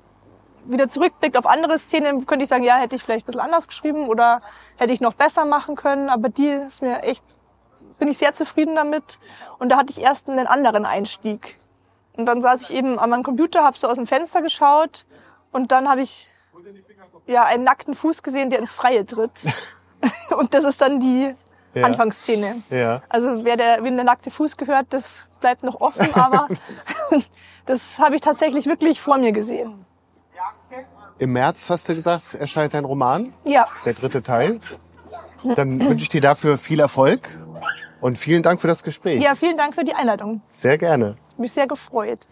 [0.66, 3.68] wieder zurückblickt auf andere Szenen, könnte ich sagen, ja, hätte ich vielleicht ein bisschen anders
[3.68, 4.42] geschrieben oder
[4.78, 6.10] hätte ich noch besser machen können.
[6.10, 7.24] Aber die ist mir echt,
[8.00, 9.20] bin ich sehr zufrieden damit.
[9.60, 11.60] Und da hatte ich erst einen anderen Einstieg.
[12.22, 15.06] Und dann saß ich eben an meinem Computer, habe so aus dem Fenster geschaut
[15.52, 16.30] und dann habe ich
[17.26, 19.32] ja einen nackten Fuß gesehen, der ins Freie tritt.
[20.38, 21.34] und das ist dann die
[21.74, 21.84] Ja.
[21.88, 22.62] Anfangsszene.
[22.70, 23.02] Ja.
[23.10, 26.48] Also wer der, wem der nackte Fuß gehört, das bleibt noch offen, aber
[27.66, 29.84] das habe ich tatsächlich wirklich vor mir gesehen.
[31.18, 34.60] Im März hast du gesagt, erscheint dein Roman, Ja, der dritte Teil.
[35.56, 37.30] Dann wünsche ich dir dafür viel Erfolg
[38.00, 39.22] und vielen Dank für das Gespräch.
[39.24, 40.42] ja, vielen Dank für die Einladung.
[40.50, 41.18] Sehr gerne.
[41.42, 42.28] Mich sehr gefreut.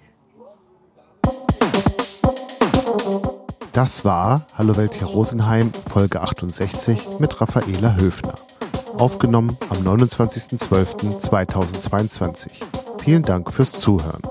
[3.72, 8.36] Das war Hallo Welt hier Rosenheim, Folge 68 mit Raffaela Höfner.
[9.00, 12.52] Aufgenommen am 29.12.2022.
[13.04, 14.22] Vielen Dank fürs Zuhören.